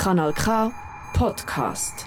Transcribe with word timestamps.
Kanal 0.00 0.32
K 0.32 0.72
Podcast. 1.12 2.06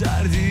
serdi 0.00 0.49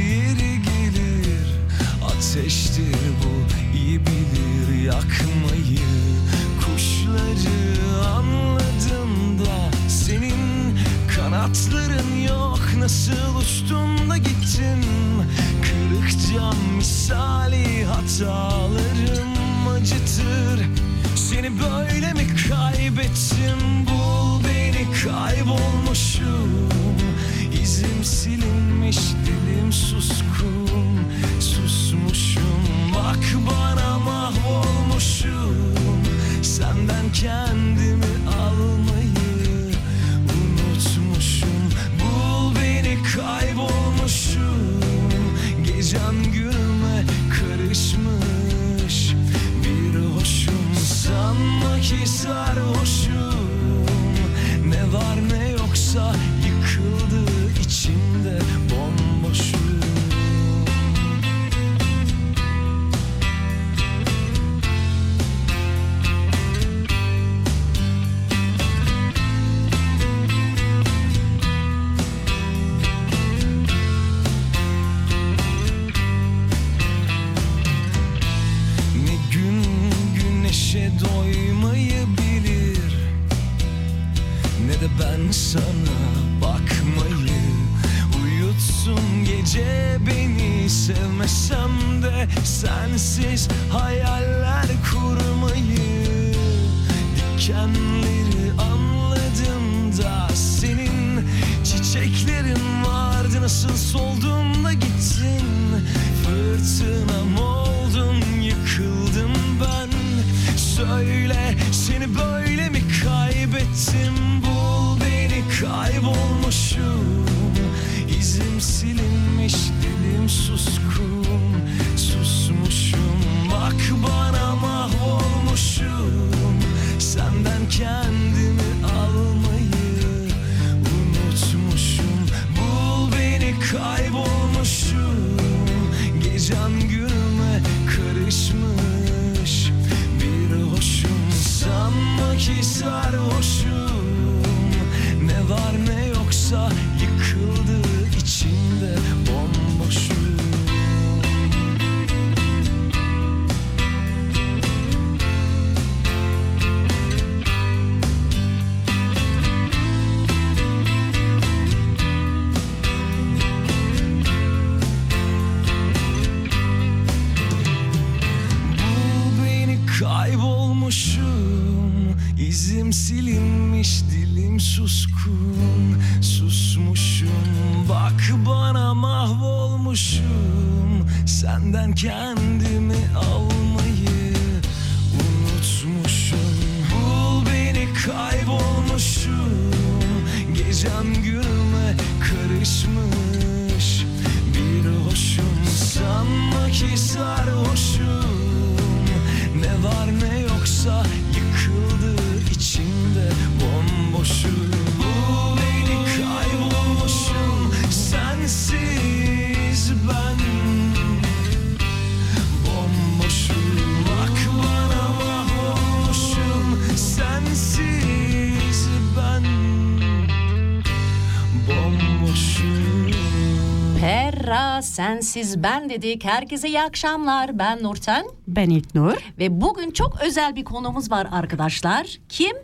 sensiz 225.30 225.64
ben 225.64 225.90
dedik. 225.90 226.24
Herkese 226.26 226.68
iyi 226.68 226.82
akşamlar. 226.82 227.60
Ben 227.60 227.84
Nurten 227.84 228.26
Ben 228.48 228.70
İlknur. 228.70 229.14
ve 229.40 229.62
bugün 229.62 229.92
çok 229.92 230.22
özel 230.22 230.56
bir 230.56 230.64
konumuz 230.64 231.12
var 231.12 231.28
arkadaşlar. 231.32 232.18
Kim? 232.30 232.58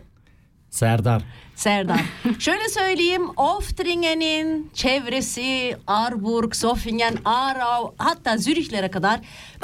Serdar. 0.70 1.22
Serdar. 1.54 2.00
Şöyle 2.38 2.68
söyleyeyim. 2.68 3.22
Oftringen'in 3.36 4.70
çevresi, 4.74 5.76
Arburg, 5.86 6.54
Zofingen, 6.54 7.16
Aarau 7.24 7.94
hatta 7.98 8.36
Zürich'lere 8.38 8.90
kadar 8.90 9.20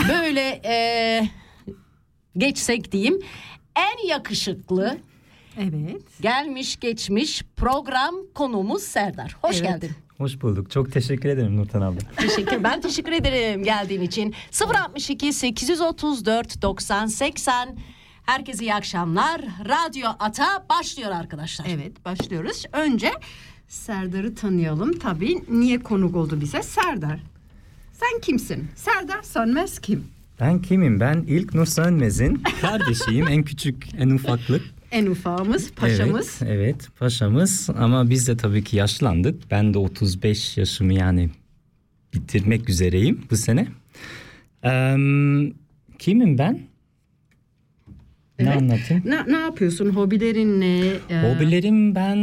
böyle 0.08 0.40
e, 0.64 0.74
geçsek 2.36 2.92
diyeyim 2.92 3.20
en 3.76 4.08
yakışıklı 4.08 4.98
Evet. 5.58 6.02
gelmiş 6.20 6.80
geçmiş 6.80 7.42
program 7.56 8.14
konuğumuz 8.34 8.82
Serdar. 8.82 9.36
Hoş 9.42 9.56
Evet. 9.56 9.68
geldin. 9.68 9.90
Hoş 10.22 10.42
bulduk. 10.42 10.70
Çok 10.70 10.92
teşekkür 10.92 11.28
ederim 11.28 11.56
Nurten 11.56 11.80
abla. 11.80 11.98
Teşekkür. 12.16 12.64
Ben 12.64 12.80
teşekkür 12.80 13.12
ederim 13.12 13.64
geldiğin 13.64 14.00
için. 14.00 14.34
062 14.52 15.32
834 15.32 16.62
90 16.62 17.06
80. 17.06 17.76
Herkese 18.26 18.64
iyi 18.64 18.74
akşamlar. 18.74 19.40
Radyo 19.64 20.08
Ata 20.18 20.66
başlıyor 20.70 21.10
arkadaşlar. 21.10 21.66
Evet 21.68 22.04
başlıyoruz. 22.04 22.64
Önce 22.72 23.12
Serdar'ı 23.68 24.34
tanıyalım. 24.34 24.98
Tabii 24.98 25.44
niye 25.48 25.78
konuk 25.78 26.16
oldu 26.16 26.40
bize? 26.40 26.62
Serdar. 26.62 27.20
Sen 27.92 28.20
kimsin? 28.20 28.68
Serdar 28.76 29.22
Sönmez 29.22 29.78
kim? 29.78 30.04
Ben 30.40 30.62
kimim? 30.62 31.00
Ben 31.00 31.24
İlk 31.26 31.54
Nur 31.54 31.66
Sönmez'in 31.66 32.42
kardeşiyim. 32.60 33.28
en 33.28 33.42
küçük, 33.42 33.88
en 33.98 34.10
ufaklık. 34.10 34.62
En 34.92 35.06
ufağımız, 35.06 35.72
paşamız. 35.72 36.38
Evet, 36.42 36.52
evet, 36.56 36.88
paşamız. 36.98 37.70
Ama 37.78 38.10
biz 38.10 38.28
de 38.28 38.36
tabii 38.36 38.64
ki 38.64 38.76
yaşlandık. 38.76 39.50
Ben 39.50 39.74
de 39.74 39.78
35 39.78 40.56
yaşımı 40.58 40.94
yani 40.94 41.30
bitirmek 42.14 42.68
üzereyim 42.68 43.20
bu 43.30 43.36
sene. 43.36 43.66
Eee, 44.64 45.52
kimim 45.98 46.38
ben? 46.38 46.60
Ne 48.38 48.48
Evet. 48.48 48.56
anlatayım? 48.56 49.02
Ne, 49.06 49.24
ne 49.32 49.36
yapıyorsun? 49.40 49.90
Hobilerin 49.90 50.60
ne? 50.60 50.86
Ee, 51.10 51.22
Hobilerim 51.34 51.94
ben 51.94 52.18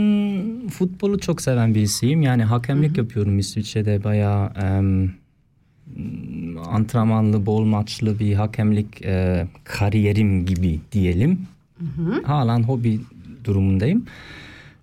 futbolu 0.70 1.20
çok 1.20 1.42
seven 1.42 1.76
birisiyim. 1.76 2.22
Yani 2.22 2.44
hakemlik 2.44 2.98
yapıyorum 2.98 3.40
İsviçre'de 3.40 4.04
bayağı 4.04 4.52
em, 4.64 5.14
antrenmanlı, 6.66 7.46
bol 7.46 7.64
maçlı 7.66 8.20
bir 8.20 8.34
hakemlik 8.34 9.02
e, 9.06 9.48
kariyerim 9.64 10.46
gibi 10.46 10.80
diyelim. 10.92 11.40
Halen 12.24 12.64
hobi 12.64 13.00
durumundayım. 13.44 14.06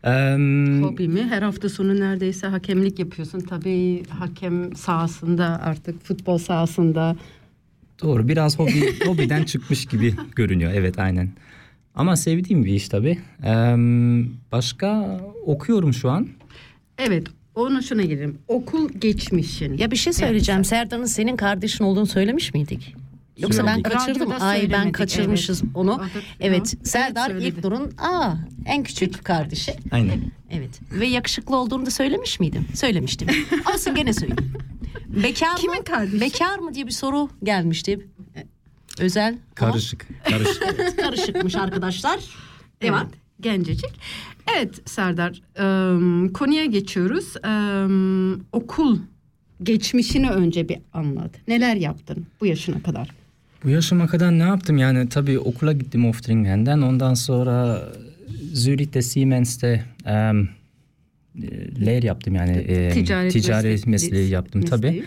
Em, 0.04 0.82
Hobi 0.82 1.08
mi? 1.08 1.22
Her 1.22 1.43
hafta 1.43 1.69
sonu 1.69 2.00
neredeyse 2.00 2.46
hakemlik 2.46 2.98
yapıyorsun. 2.98 3.40
Tabii 3.40 4.02
hakem 4.08 4.76
sahasında 4.76 5.60
artık 5.62 6.04
futbol 6.04 6.38
sahasında. 6.38 7.16
doğru 8.02 8.28
biraz 8.28 8.58
hobi 8.58 8.94
hobiden 9.06 9.44
çıkmış 9.44 9.87
gibi 9.87 10.14
görünüyor. 10.37 10.72
Evet 10.75 10.98
aynen. 10.98 11.28
Ama 11.94 12.16
sevdiğim 12.16 12.64
bir 12.64 12.72
iş 12.75 12.88
tabii. 12.88 13.19
Em, 13.43 14.26
başka 14.52 15.20
okuyorum 15.46 15.93
şu 15.94 16.10
an. 16.10 16.28
Evet 16.98 17.26
ona 17.54 17.82
şuna 17.82 18.02
gelelim. 18.02 18.38
Okul 18.48 18.88
geçmişin. 18.98 19.78
Ya 19.78 19.90
bir 19.90 19.96
şey 19.96 20.12
söyleyeceğim. 20.12 20.64
Serdar'ın 20.64 21.04
senin 21.04 21.37
kardeşin 21.37 21.84
olduğunu 21.84 22.06
söylemiş 22.06 22.54
miydik? 22.54 22.94
Yoksa 23.38 23.67
ben 23.67 23.83
kaçırdım. 23.83 24.31
Radyoda 24.31 24.44
Ay 24.44 24.71
ben 24.73 24.93
kaçırmışız 24.93 25.62
evet. 25.65 25.77
onu. 25.77 26.05
Evet. 26.41 26.75
Hı. 26.81 26.88
Serdar 26.88 27.31
Evet. 27.31 27.43
İlknur'un 27.43 27.93
aa 27.99 28.35
en 28.67 28.83
küçük 28.83 29.25
kardeşi. 29.25 29.75
Aynen. 29.91 30.21
Evet. 30.50 30.81
Ve 30.93 31.06
yakışıklı 31.06 31.56
olduğunu 31.56 31.87
da 31.87 31.91
söylemiş 31.91 32.41
miydim? 32.41 32.67
Söylemiştim. 32.75 33.29
Olsun 33.75 33.94
gene 33.94 34.12
söyleyeyim. 34.12 34.53
Bekar 35.09 35.53
mı? 35.53 35.59
Kimin 35.59 35.83
kardeşi? 35.83 36.21
Bekar 36.21 36.59
mı 36.59 36.75
diye 36.75 36.87
bir 36.87 36.93
soru 36.93 37.29
gelmişti. 37.43 38.06
Özel. 38.99 39.29
ama 39.33 39.39
Karışık. 39.55 40.06
Karışık. 40.25 40.97
karışıkmış 40.97 41.55
arkadaşlar. 41.55 42.21
Devam. 42.82 43.03
Evet, 43.03 43.15
gencecik. 43.41 43.91
Evet 44.56 44.89
Serdar, 44.89 45.43
em, 45.56 46.32
konuya 46.32 46.65
geçiyoruz. 46.65 47.35
Em, 47.44 48.41
okul 48.53 48.99
geçmişini 49.62 50.31
önce 50.31 50.69
bir 50.69 50.79
anlat. 50.93 51.31
Neler 51.49 51.77
yaptın 51.77 52.27
bu 52.41 52.47
yaşına 52.47 52.82
kadar? 52.82 53.11
Bu 53.67 53.71
yaşıma 53.71 54.07
kadar 54.07 54.39
ne 54.39 54.43
yaptım 54.43 54.77
yani 54.79 55.09
tabii 55.09 55.39
okula 55.39 55.73
gittim 55.73 56.07
Oftringen'den 56.07 56.81
ondan 56.83 57.15
sonra 57.15 57.83
Zürich'te 58.53 59.03
Siemens'te 59.03 59.85
em, 60.07 60.49
e, 61.43 61.87
lehr 61.87 62.03
yaptım 62.03 62.35
yani 62.35 62.57
e, 62.57 62.91
Ticaret 62.91 63.33
ticari 63.33 63.69
meslek- 63.69 63.87
mesleği 63.89 64.31
yaptım 64.31 64.61
mesleği. 64.61 64.81
tabii. 64.93 65.05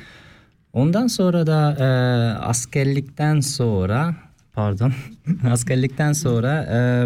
Ondan 0.74 1.08
sonra 1.08 1.48
da 1.48 1.72
e, 1.80 1.86
askerlikten 2.40 3.40
sonra 3.40 4.16
pardon 4.54 4.94
askerlikten 5.52 6.14
sonra 6.14 6.64
e, 6.64 7.06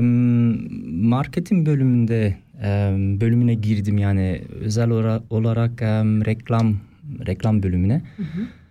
marketing 0.92 1.68
bölümünde 1.68 2.38
e, 2.64 2.68
bölümüne 3.22 3.54
girdim 3.54 3.98
yani 3.98 4.42
özel 4.62 4.90
ora- 4.92 5.22
olarak 5.30 5.82
e, 5.82 5.86
reklam 6.26 6.78
reklam 7.28 7.64
bölümüne. 7.64 8.02
O- 8.20 8.62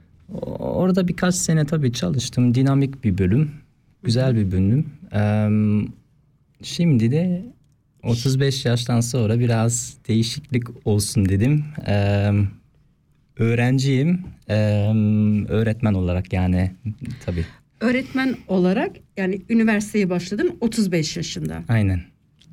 Orada 0.58 1.08
birkaç 1.08 1.34
sene 1.34 1.64
tabii 1.64 1.92
çalıştım. 1.92 2.54
Dinamik 2.54 3.04
bir 3.04 3.18
bölüm. 3.18 3.50
Güzel 4.02 4.36
bir 4.36 4.52
bölüm. 4.52 4.86
Ee, 5.14 5.48
şimdi 6.62 7.10
de 7.10 7.42
35 8.02 8.64
yaştan 8.64 9.00
sonra 9.00 9.38
biraz 9.40 9.96
değişiklik 10.08 10.86
olsun 10.86 11.28
dedim. 11.28 11.64
Ee, 11.86 12.30
öğrenciyim. 13.36 14.20
Ee, 14.48 14.54
öğretmen 15.48 15.94
olarak 15.94 16.32
yani 16.32 16.70
tabii. 17.26 17.44
Öğretmen 17.80 18.36
olarak 18.48 18.90
yani 19.16 19.40
üniversiteye 19.48 20.10
başladın 20.10 20.56
35 20.60 21.16
yaşında. 21.16 21.62
Aynen. 21.68 22.02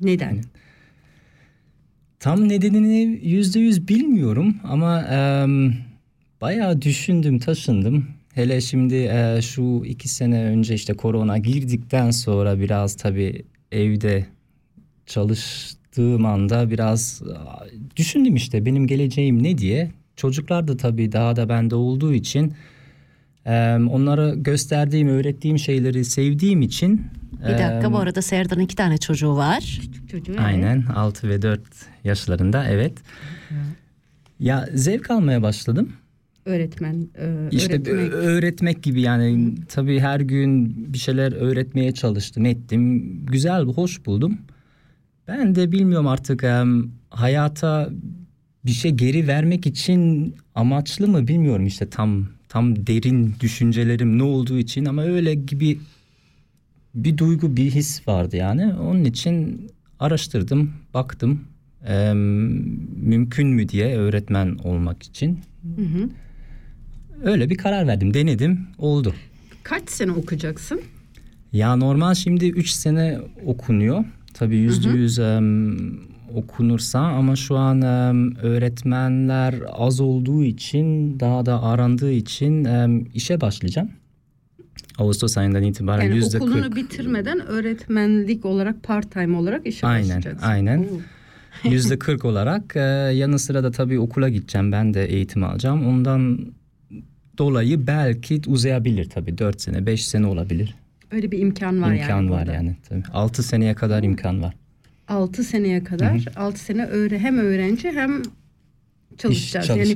Neden? 0.00 0.40
Tam 2.20 2.48
nedenini 2.48 3.20
yüzde 3.22 3.60
yüz 3.60 3.88
bilmiyorum 3.88 4.56
ama 4.64 5.02
em, 5.02 5.74
bayağı 6.40 6.82
düşündüm, 6.82 7.38
taşındım. 7.38 8.06
Hele 8.34 8.60
şimdi 8.60 8.94
e, 8.94 9.42
şu 9.42 9.82
iki 9.84 10.08
sene 10.08 10.44
önce 10.44 10.74
işte 10.74 10.92
korona 10.94 11.38
girdikten 11.38 12.10
sonra 12.10 12.60
biraz 12.60 12.96
tabii 12.96 13.44
evde 13.72 14.26
çalıştığım 15.06 16.26
anda 16.26 16.70
biraz 16.70 17.22
düşündüm 17.96 18.36
işte 18.36 18.66
benim 18.66 18.86
geleceğim 18.86 19.42
ne 19.42 19.58
diye. 19.58 19.90
Çocuklar 20.16 20.68
da 20.68 20.76
tabii 20.76 21.12
daha 21.12 21.36
da 21.36 21.48
bende 21.48 21.74
olduğu 21.74 22.14
için 22.14 22.54
em, 23.44 23.88
onlara 23.88 24.34
gösterdiğim, 24.34 25.08
öğrettiğim 25.08 25.58
şeyleri 25.58 26.04
sevdiğim 26.04 26.62
için 26.62 27.06
Bir 27.38 27.52
dakika 27.52 27.86
em, 27.86 27.92
bu 27.92 27.98
arada 27.98 28.22
Serdar'ın 28.22 28.60
iki 28.60 28.76
tane 28.76 28.98
çocuğu 28.98 29.36
var. 29.36 29.80
Çocuğu 30.10 30.34
Aynen 30.38 30.84
6 30.94 31.28
ve 31.28 31.42
4 31.42 31.60
yaşlarında 32.04 32.68
evet. 32.68 32.92
Ya 34.40 34.68
zevk 34.74 35.10
almaya 35.10 35.42
başladım. 35.42 35.92
Öğretmen. 36.50 37.08
e, 37.18 37.48
İşte 37.50 37.72
öğretmek. 37.74 38.12
öğretmek 38.12 38.82
gibi 38.82 39.00
yani 39.00 39.54
tabii 39.68 40.00
her 40.00 40.20
gün 40.20 40.74
bir 40.92 40.98
şeyler 40.98 41.32
öğretmeye 41.32 41.92
çalıştım 41.92 42.46
ettim. 42.46 43.02
Güzel 43.26 43.64
hoş 43.64 44.06
buldum. 44.06 44.38
Ben 45.28 45.54
de 45.54 45.72
bilmiyorum 45.72 46.06
artık 46.06 46.44
em, 46.44 46.90
hayata 47.10 47.90
bir 48.64 48.70
şey 48.70 48.90
geri 48.90 49.26
vermek 49.28 49.66
için 49.66 50.34
amaçlı 50.54 51.08
mı 51.08 51.28
bilmiyorum 51.28 51.66
işte 51.66 51.90
tam 51.90 52.26
tam 52.48 52.86
derin 52.86 53.34
düşüncelerim 53.40 54.18
ne 54.18 54.22
olduğu 54.22 54.58
için 54.58 54.84
ama 54.84 55.02
öyle 55.02 55.34
gibi 55.34 55.78
bir 56.94 57.18
duygu 57.18 57.56
bir 57.56 57.70
his 57.70 58.08
vardı 58.08 58.36
yani 58.36 58.74
onun 58.74 59.04
için 59.04 59.66
araştırdım 60.00 60.72
baktım 60.94 61.40
Em, 61.86 62.18
mümkün 63.08 63.48
mü 63.48 63.68
diye 63.68 63.96
öğretmen 63.96 64.56
olmak 64.64 65.02
için 65.02 65.38
öyle 67.24 67.50
bir 67.50 67.56
karar 67.56 67.86
verdim 67.86 68.14
denedim 68.14 68.60
oldu. 68.78 69.14
Kaç 69.62 69.90
sene 69.90 70.12
okuyacaksın? 70.12 70.80
Ya 71.52 71.76
normal 71.76 72.14
şimdi 72.14 72.48
3 72.48 72.70
sene 72.70 73.18
okunuyor. 73.46 74.04
Tabii 74.34 74.56
yüzde 74.56 74.88
yüz 74.88 75.18
okunursa 76.34 76.98
ama 77.00 77.36
şu 77.36 77.56
an 77.56 77.82
em, 77.82 78.36
öğretmenler 78.36 79.54
az 79.72 80.00
olduğu 80.00 80.44
için 80.44 81.20
daha 81.20 81.46
da 81.46 81.62
arandığı 81.62 82.12
için 82.12 82.64
em, 82.64 83.04
işe 83.14 83.40
başlayacağım. 83.40 83.90
Ağustos 84.98 85.38
ayından 85.38 85.62
itibaren 85.62 86.02
Yani 86.04 86.16
yüzde 86.16 86.36
okulunu 86.38 86.76
bitirmeden 86.76 87.40
öğretmenlik 87.46 88.44
olarak 88.44 88.82
part 88.82 89.12
time 89.12 89.36
olarak 89.36 89.66
işe 89.66 89.86
Aynen, 89.86 90.02
başlayacaksın. 90.16 90.46
aynen. 90.46 90.78
Oo. 90.78 91.70
Yüzde 91.70 91.98
kırk 91.98 92.24
olarak 92.24 92.76
e, 92.76 92.80
yanı 93.14 93.38
sıra 93.38 93.62
da 93.64 93.70
tabii 93.70 93.98
okula 93.98 94.28
gideceğim. 94.28 94.72
Ben 94.72 94.94
de 94.94 95.04
eğitim 95.06 95.44
alacağım. 95.44 95.86
Ondan 95.86 96.38
dolayı 97.40 97.86
belki 97.86 98.40
uzayabilir 98.46 99.10
tabii. 99.10 99.38
Dört 99.38 99.60
sene, 99.60 99.86
beş 99.86 100.06
sene 100.06 100.26
olabilir. 100.26 100.74
Öyle 101.10 101.30
bir 101.30 101.38
imkan 101.38 101.82
var 101.82 101.92
imkan 101.92 102.08
yani. 102.08 102.30
var 102.30 102.40
burada. 102.46 102.52
yani. 102.52 102.76
Tabii. 102.88 103.02
Altı 103.12 103.42
seneye 103.42 103.74
kadar 103.74 104.02
imkan 104.02 104.42
var. 104.42 104.54
6 105.08 105.44
seneye 105.44 105.84
kadar 105.84 106.24
6 106.36 106.58
sene 106.58 106.86
öğre 106.86 107.18
hem 107.18 107.38
öğrenci 107.38 107.90
hem 107.90 108.22
çalışacağız. 109.18 109.68
yani 109.68 109.94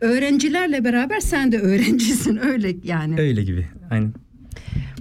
öğrencilerle 0.00 0.84
beraber 0.84 1.20
sen 1.20 1.52
de 1.52 1.58
öğrencisin 1.58 2.36
öyle 2.42 2.74
yani. 2.84 3.20
Öyle 3.20 3.42
gibi. 3.42 3.66
Aynen. 3.90 4.12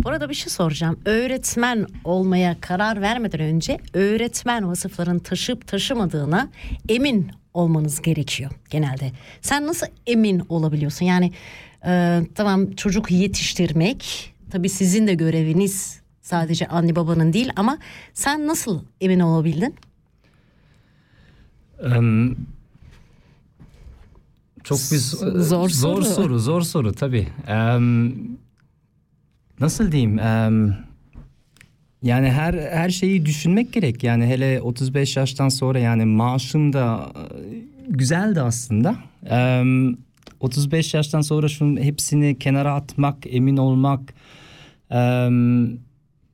Bu 0.04 0.10
arada 0.10 0.30
bir 0.30 0.34
şey 0.34 0.50
soracağım. 0.50 1.00
Öğretmen 1.06 1.86
olmaya 2.04 2.58
karar 2.62 3.02
vermeden 3.02 3.40
önce 3.40 3.78
öğretmen 3.94 4.68
vasıfların 4.68 5.20
taşıp 5.20 5.68
taşımadığına 5.68 6.50
emin 6.90 7.28
olmanız 7.62 8.02
gerekiyor 8.02 8.52
genelde. 8.70 9.12
Sen 9.42 9.68
nasıl 9.68 9.88
emin 10.08 10.42
olabiliyorsun? 10.50 11.06
Yani 11.06 11.32
e, 11.86 12.22
tamam 12.36 12.72
çocuk 12.72 13.12
yetiştirmek 13.12 14.34
tabii 14.52 14.70
sizin 14.70 15.08
de 15.08 15.14
göreviniz 15.14 16.02
sadece 16.22 16.68
anne 16.68 16.96
babanın 16.96 17.34
değil 17.34 17.50
ama 17.56 17.78
sen 18.14 18.48
nasıl 18.48 18.82
emin 19.02 19.20
olabildin? 19.20 19.76
Em, 21.84 22.36
çok 24.64 24.78
bir 24.78 24.84
so- 24.98 25.40
Zor 25.42 25.70
zor 25.70 26.02
soru. 26.02 26.06
soru 26.06 26.40
zor 26.40 26.62
soru 26.62 26.94
tabii. 26.94 27.28
Em, 27.48 28.14
nasıl 29.60 29.92
diyeyim? 29.92 30.20
Em, 30.20 30.87
yani 32.04 32.30
her 32.32 32.54
her 32.54 32.90
şeyi 32.90 33.26
düşünmek 33.26 33.74
gerek. 33.74 34.04
Yani 34.04 34.26
hele 34.26 34.62
35 34.62 35.18
yaştan 35.18 35.50
sonra 35.50 35.80
yani 35.80 36.06
maaşım 36.06 36.74
da 36.74 37.12
e, 37.16 37.22
güzeldi 37.88 38.42
aslında. 38.42 38.96
Em, 39.30 39.98
35 40.40 40.94
yaştan 40.94 41.22
sonra 41.22 41.48
şunun 41.48 41.82
hepsini 41.82 42.40
kenara 42.40 42.74
atmak, 42.74 43.18
emin 43.30 43.58
olmak 43.58 44.14
em, 44.90 45.68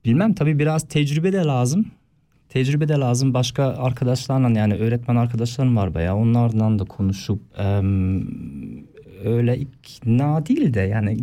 bilmem 0.06 0.34
tabii 0.34 0.60
biraz 0.60 0.88
tecrübe 0.88 1.34
de 1.34 1.38
lazım. 1.38 1.86
Tecrübe 2.50 2.88
de 2.88 2.94
lazım. 2.94 3.34
Başka 3.34 3.64
arkadaşlarla 3.64 4.60
yani 4.60 4.74
öğretmen 4.74 5.16
arkadaşlarım 5.16 5.78
var 5.78 5.94
bayağı. 5.94 6.16
Onlardan 6.16 6.80
da 6.80 6.84
konuşup 6.86 7.42
em, 7.58 8.28
öyle 9.26 9.58
ikna 9.58 10.46
değil 10.46 10.74
de 10.74 10.82
yani 10.82 11.18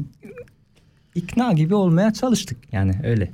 ikna 1.15 1.53
gibi 1.53 1.75
olmaya 1.75 2.13
çalıştık 2.13 2.59
yani 2.73 2.93
öyle. 3.05 3.31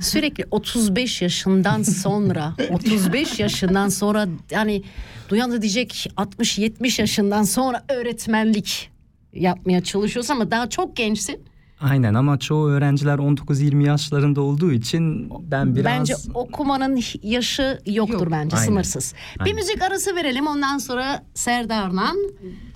Sürekli 0.00 0.44
35 0.50 1.22
yaşından 1.22 1.82
sonra 1.82 2.54
35 2.70 3.40
yaşından 3.40 3.88
sonra 3.88 4.26
yani 4.50 4.82
duyan 5.28 5.52
da 5.52 5.62
diyecek 5.62 6.10
60-70 6.16 7.00
yaşından 7.00 7.42
sonra 7.42 7.84
öğretmenlik 7.88 8.90
yapmaya 9.32 9.84
çalışıyorsun 9.84 10.34
ama 10.34 10.50
daha 10.50 10.68
çok 10.70 10.96
gençsin. 10.96 11.44
Aynen 11.80 12.14
ama 12.14 12.38
çoğu 12.38 12.68
öğrenciler 12.68 13.18
19-20 13.18 13.86
yaşlarında 13.86 14.40
olduğu 14.40 14.72
için 14.72 15.30
ben 15.50 15.76
biraz 15.76 15.84
Bence 15.84 16.14
okumanın 16.34 17.00
yaşı 17.22 17.80
yoktur 17.86 18.20
Yok. 18.20 18.30
bence 18.30 18.56
Aynen. 18.56 18.66
sınırsız. 18.66 19.14
Bir 19.36 19.40
Aynen. 19.40 19.54
müzik 19.54 19.82
arası 19.82 20.16
verelim 20.16 20.46
ondan 20.46 20.78
sonra 20.78 21.24
Serdar'la 21.34 22.12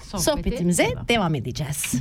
Sohbeti 0.02 0.24
sohbetimize 0.24 0.88
devam. 0.90 1.08
devam 1.08 1.34
edeceğiz. 1.34 1.94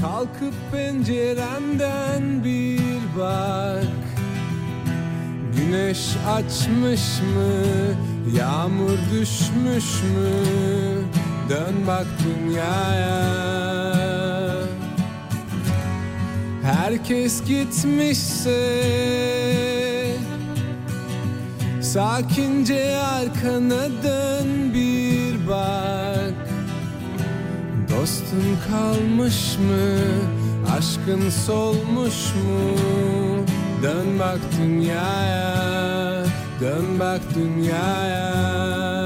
Kalkıp 0.00 0.54
pencerenden 0.72 2.44
bir 2.44 2.80
bak 3.18 3.84
Güneş 5.56 6.16
açmış 6.28 7.00
mı? 7.20 7.52
Yağmur 8.36 8.98
düşmüş 9.12 10.02
mü? 10.02 10.30
Dön 11.48 11.74
bak 11.86 12.06
dünyaya 12.24 13.24
Herkes 16.62 17.44
gitmişse 17.44 18.58
Sakince 21.82 22.96
arkana 22.96 23.88
dön 24.02 24.74
bir 24.74 25.07
Dostun 28.00 28.58
kalmış 28.70 29.58
mı? 29.58 29.98
Aşkın 30.78 31.30
solmuş 31.30 32.34
mu? 32.34 32.76
Dön 33.82 34.18
bak 34.18 34.40
dünyaya, 34.58 36.24
dön 36.60 36.84
bak 37.00 37.20
dünyaya. 37.34 38.97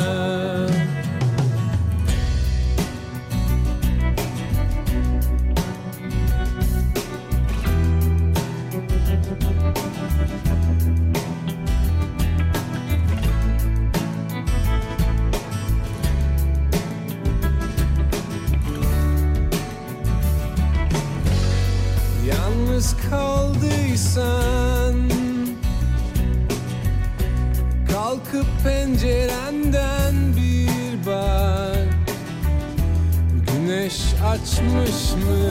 Kaldıysan 23.12 25.10
Kalkıp 27.92 28.46
pencerenden 28.64 30.14
bir 30.36 31.06
bak 31.06 31.88
Güneş 33.46 34.02
açmış 34.26 35.12
mı? 35.12 35.50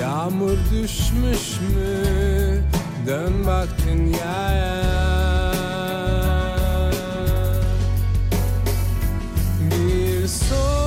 Yağmur 0.00 0.58
düşmüş 0.72 1.60
mü? 1.60 2.62
Dön 3.06 3.32
bak 3.46 3.68
dünyaya 3.86 4.82
Bir 9.60 10.26
sonbahar 10.26 10.79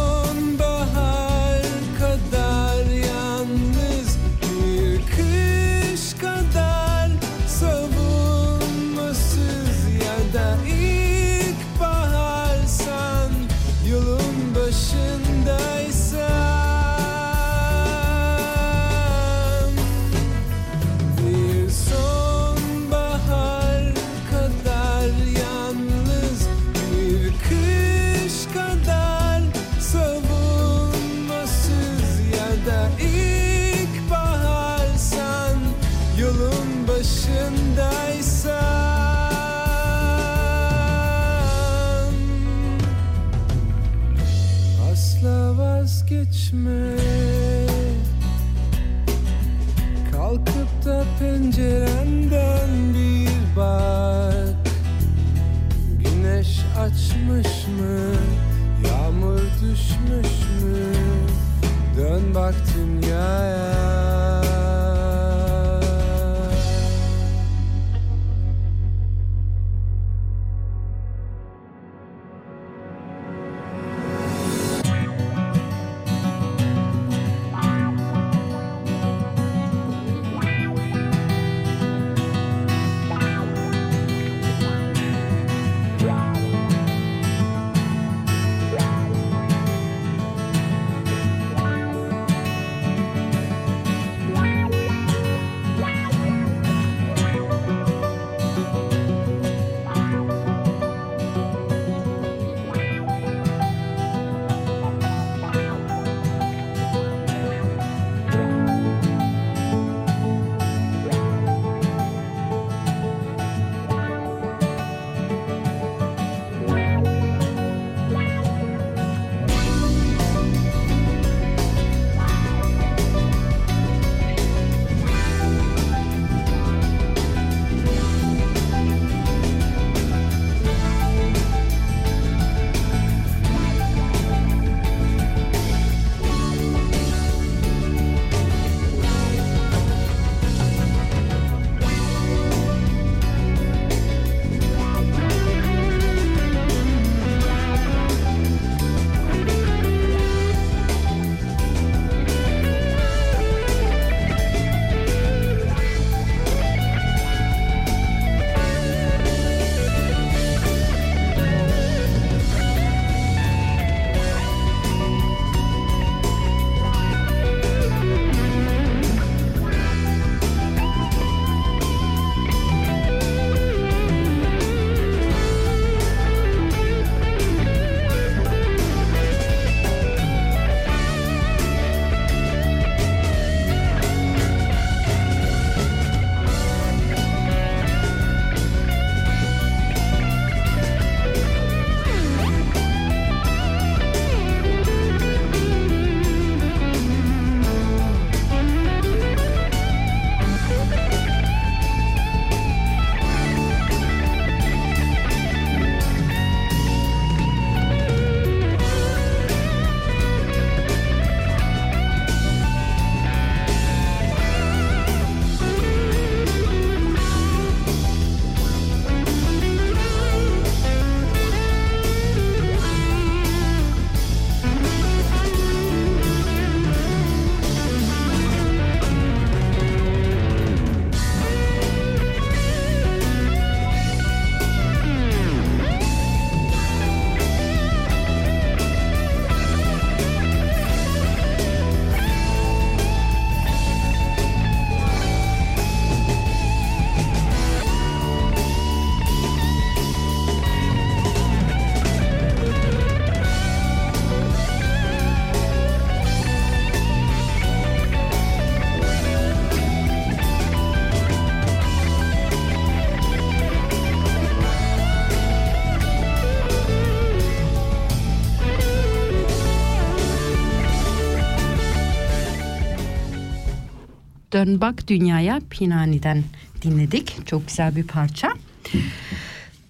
Dön 274.54 274.82
Bak 274.82 275.08
Dünyaya 275.08 275.62
Pinani'den 275.70 276.44
dinledik. 276.82 277.48
Çok 277.48 277.68
güzel 277.68 277.96
bir 277.96 278.08
parça. 278.08 278.54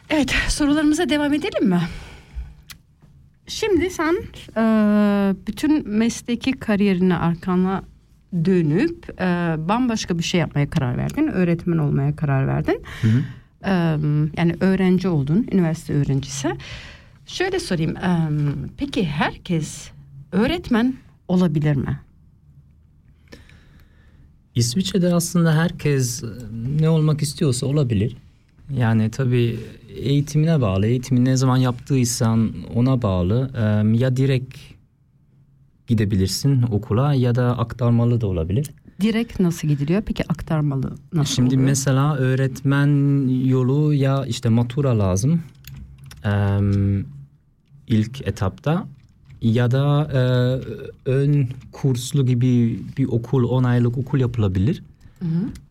Evet 0.09 0.35
sorularımıza 0.47 1.09
devam 1.09 1.33
edelim 1.33 1.69
mi? 1.69 1.81
Şimdi 3.47 3.89
sen 3.89 4.15
e, 4.57 4.63
bütün 5.47 5.89
mesleki 5.89 6.51
kariyerine 6.51 7.17
arkana 7.17 7.83
dönüp 8.45 9.21
e, 9.21 9.25
bambaşka 9.57 10.17
bir 10.17 10.23
şey 10.23 10.39
yapmaya 10.39 10.69
karar 10.69 10.97
verdin. 10.97 11.27
Öğretmen 11.27 11.77
olmaya 11.77 12.15
karar 12.15 12.47
verdin. 12.47 12.81
E, 13.65 13.71
yani 14.37 14.55
öğrenci 14.59 15.07
oldun, 15.07 15.47
üniversite 15.51 15.93
öğrencisi. 15.93 16.51
Şöyle 17.25 17.59
sorayım, 17.59 17.97
e, 17.97 18.29
peki 18.77 19.05
herkes 19.05 19.89
öğretmen 20.31 20.93
olabilir 21.27 21.75
mi? 21.75 21.99
İsviçre'de 24.55 25.13
aslında 25.13 25.55
herkes 25.55 26.23
e, 26.23 26.27
ne 26.79 26.89
olmak 26.89 27.21
istiyorsa 27.21 27.65
olabilir. 27.65 28.17
Yani 28.77 29.09
tabii 29.11 29.59
eğitimine 29.95 30.61
bağlı. 30.61 30.87
Eğitimi 30.87 31.25
ne 31.25 31.37
zaman 31.37 31.57
yaptıysan 31.57 32.51
ona 32.75 33.01
bağlı. 33.01 33.51
Ee, 33.57 33.97
ya 33.97 34.17
direkt 34.17 34.57
gidebilirsin 35.87 36.61
okula 36.71 37.13
ya 37.13 37.35
da 37.35 37.57
aktarmalı 37.57 38.21
da 38.21 38.27
olabilir. 38.27 38.69
Direkt 39.01 39.39
nasıl 39.39 39.67
gidiliyor? 39.67 40.01
Peki 40.05 40.23
aktarmalı 40.29 40.91
nasıl 41.13 41.35
Şimdi 41.35 41.55
oluyor? 41.55 41.69
mesela 41.69 42.15
öğretmen 42.15 42.87
yolu 43.45 43.93
ya 43.93 44.25
işte 44.25 44.49
matura 44.49 44.99
lazım 44.99 45.41
ee, 46.25 46.59
ilk 47.87 48.27
etapta 48.27 48.87
ya 49.43 49.71
da 49.71 50.07
e, 50.13 50.19
ön 51.09 51.47
kurslu 51.71 52.25
gibi 52.25 52.79
bir 52.97 53.05
okul 53.05 53.43
10 53.43 53.63
aylık 53.63 53.97
okul 53.97 54.19
yapılabilir. 54.19 54.83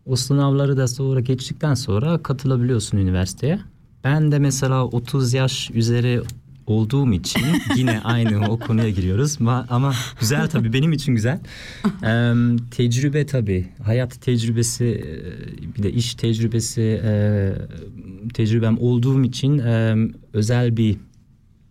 O 0.05 0.15
sınavları 0.15 0.77
da 0.77 0.87
sonra 0.87 1.19
geçtikten 1.19 1.73
sonra 1.73 2.17
katılabiliyorsun 2.23 2.97
üniversiteye. 2.97 3.59
Ben 4.03 4.31
de 4.31 4.39
mesela 4.39 4.85
30 4.85 5.33
yaş 5.33 5.71
üzeri 5.73 6.21
olduğum 6.67 7.13
için 7.13 7.41
yine 7.77 8.01
aynı 8.03 8.49
o 8.49 8.59
konuya 8.59 8.89
giriyoruz. 8.89 9.35
Ma- 9.37 9.65
Ama 9.69 9.93
güzel 10.19 10.47
tabii 10.49 10.73
benim 10.73 10.91
için 10.93 11.15
güzel. 11.15 11.39
Ee, 12.03 12.33
tecrübe 12.71 13.25
tabii. 13.25 13.67
Hayat 13.83 14.21
tecrübesi 14.21 14.85
e, 14.85 15.75
bir 15.77 15.83
de 15.83 15.91
iş 15.91 16.15
tecrübesi 16.15 17.01
e, 17.03 17.51
tecrübem 18.33 18.77
olduğum 18.79 19.23
için 19.23 19.59
e, 19.59 19.95
özel 20.33 20.77
bir 20.77 20.97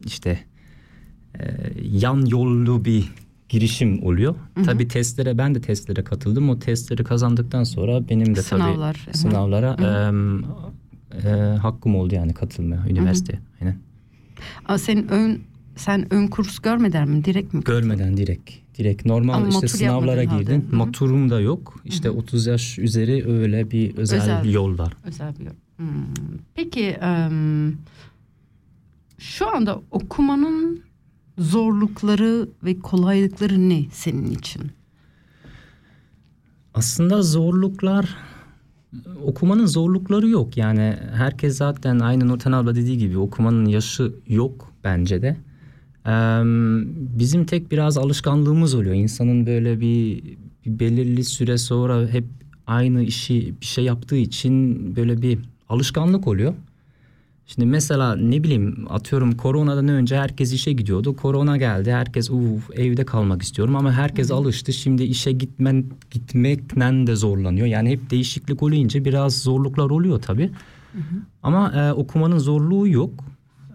işte 0.06 0.38
e, 1.40 1.45
yan 1.92 2.27
yollu 2.27 2.85
bir 2.85 3.05
girişim 3.49 4.03
oluyor. 4.03 4.35
Tabii 4.64 4.88
testlere 4.88 5.38
ben 5.38 5.55
de 5.55 5.61
testlere 5.61 6.05
katıldım. 6.05 6.51
O 6.51 6.59
testleri 6.59 7.05
kazandıktan 7.05 7.64
sonra 7.64 8.09
benim 8.09 8.37
de 8.37 8.42
Sınavlar, 8.42 9.03
tabii 9.07 9.16
sınavlara 9.16 9.77
e, 9.81 9.88
e, 11.29 11.31
hakkım 11.57 11.95
oldu 11.97 12.14
yani 12.14 12.35
katılmaya 12.35 12.87
üniversiteye. 12.88 13.38
Aynen. 13.61 13.77
Aa, 14.66 14.79
senin 14.79 15.09
ön 15.09 15.40
sen 15.77 16.14
ön 16.14 16.27
kurs 16.27 16.59
görmeden 16.59 17.09
mi 17.09 17.25
direkt 17.25 17.55
mi? 17.55 17.62
Görmeden 17.64 18.16
direkt. 18.16 18.51
Direkt 18.79 19.07
normal 19.07 19.35
Ama 19.35 19.49
işte 19.49 19.68
sınavlara 19.68 20.25
girdim. 20.25 20.64
halde. 20.64 20.77
Maturum 20.77 21.31
da 21.31 21.40
yok. 21.40 21.81
İşte 21.85 22.11
30 22.11 22.47
yaş 22.47 22.79
üzeri 22.79 23.29
öyle 23.33 23.71
bir 23.71 23.97
özel, 23.97 24.23
Özel. 24.23 24.45
bir 24.45 24.51
yol 24.51 24.79
var. 24.79 24.92
Özel 25.05 25.38
bir 25.38 25.45
yol. 25.45 25.53
Hmm. 25.77 25.88
Peki 26.55 26.85
em, 26.87 27.79
şu 29.18 29.57
anda 29.57 29.81
okumanın 29.90 30.81
zorlukları 31.42 32.48
ve 32.64 32.78
kolaylıkları 32.78 33.68
ne 33.68 33.85
senin 33.92 34.31
için? 34.31 34.62
Aslında 36.74 37.22
zorluklar 37.22 38.16
okumanın 39.24 39.66
zorlukları 39.66 40.28
yok. 40.28 40.57
Yani 40.57 40.96
herkes 41.14 41.57
zaten 41.57 41.98
aynı 41.98 42.28
Nurten 42.28 42.52
abla 42.52 42.74
dediği 42.74 42.98
gibi 42.98 43.18
okumanın 43.18 43.66
yaşı 43.66 44.12
yok 44.26 44.72
bence 44.85 45.22
de. 45.22 45.37
Ee, 46.07 46.11
bizim 47.18 47.44
tek 47.44 47.70
biraz 47.70 47.98
alışkanlığımız 47.98 48.74
oluyor. 48.74 48.94
İnsanın 48.94 49.46
böyle 49.46 49.81
bir, 49.81 50.22
bir 50.66 50.78
belirli 50.78 51.24
süre 51.24 51.59
sonra 51.59 52.09
hep 52.09 52.24
aynı 52.66 53.02
işi 53.02 53.55
bir 53.61 53.66
şey 53.66 53.85
yaptığı 53.85 54.16
için 54.16 54.96
böyle 54.96 55.22
bir 55.22 55.38
alışkanlık 55.68 56.28
oluyor. 56.28 56.55
Şimdi 57.54 57.66
mesela 57.66 58.16
ne 58.16 58.42
bileyim 58.42 58.86
atıyorum 58.88 59.32
koronadan 59.32 59.88
önce 59.88 60.16
herkes 60.16 60.52
işe 60.52 60.72
gidiyordu. 60.72 61.16
Korona 61.16 61.56
geldi. 61.56 61.92
Herkes 61.92 62.30
uf 62.30 62.70
evde 62.74 63.04
kalmak 63.04 63.42
istiyorum 63.42 63.76
ama 63.76 63.92
herkes 63.92 64.30
alıştı. 64.30 64.72
Şimdi 64.72 65.02
işe 65.02 65.32
gitmen 65.32 65.84
gitmekten 66.10 67.06
de 67.06 67.16
zorlanıyor. 67.16 67.66
Yani 67.66 67.90
hep 67.90 68.10
değişiklik 68.10 68.62
olunca 68.62 69.04
biraz 69.04 69.38
zorluklar 69.42 69.90
oluyor 69.90 70.22
tabii. 70.22 70.50
Ama 71.42 71.72
e, 71.72 71.92
okumanın 71.92 72.38
zorluğu 72.38 72.88
yok. 72.88 73.24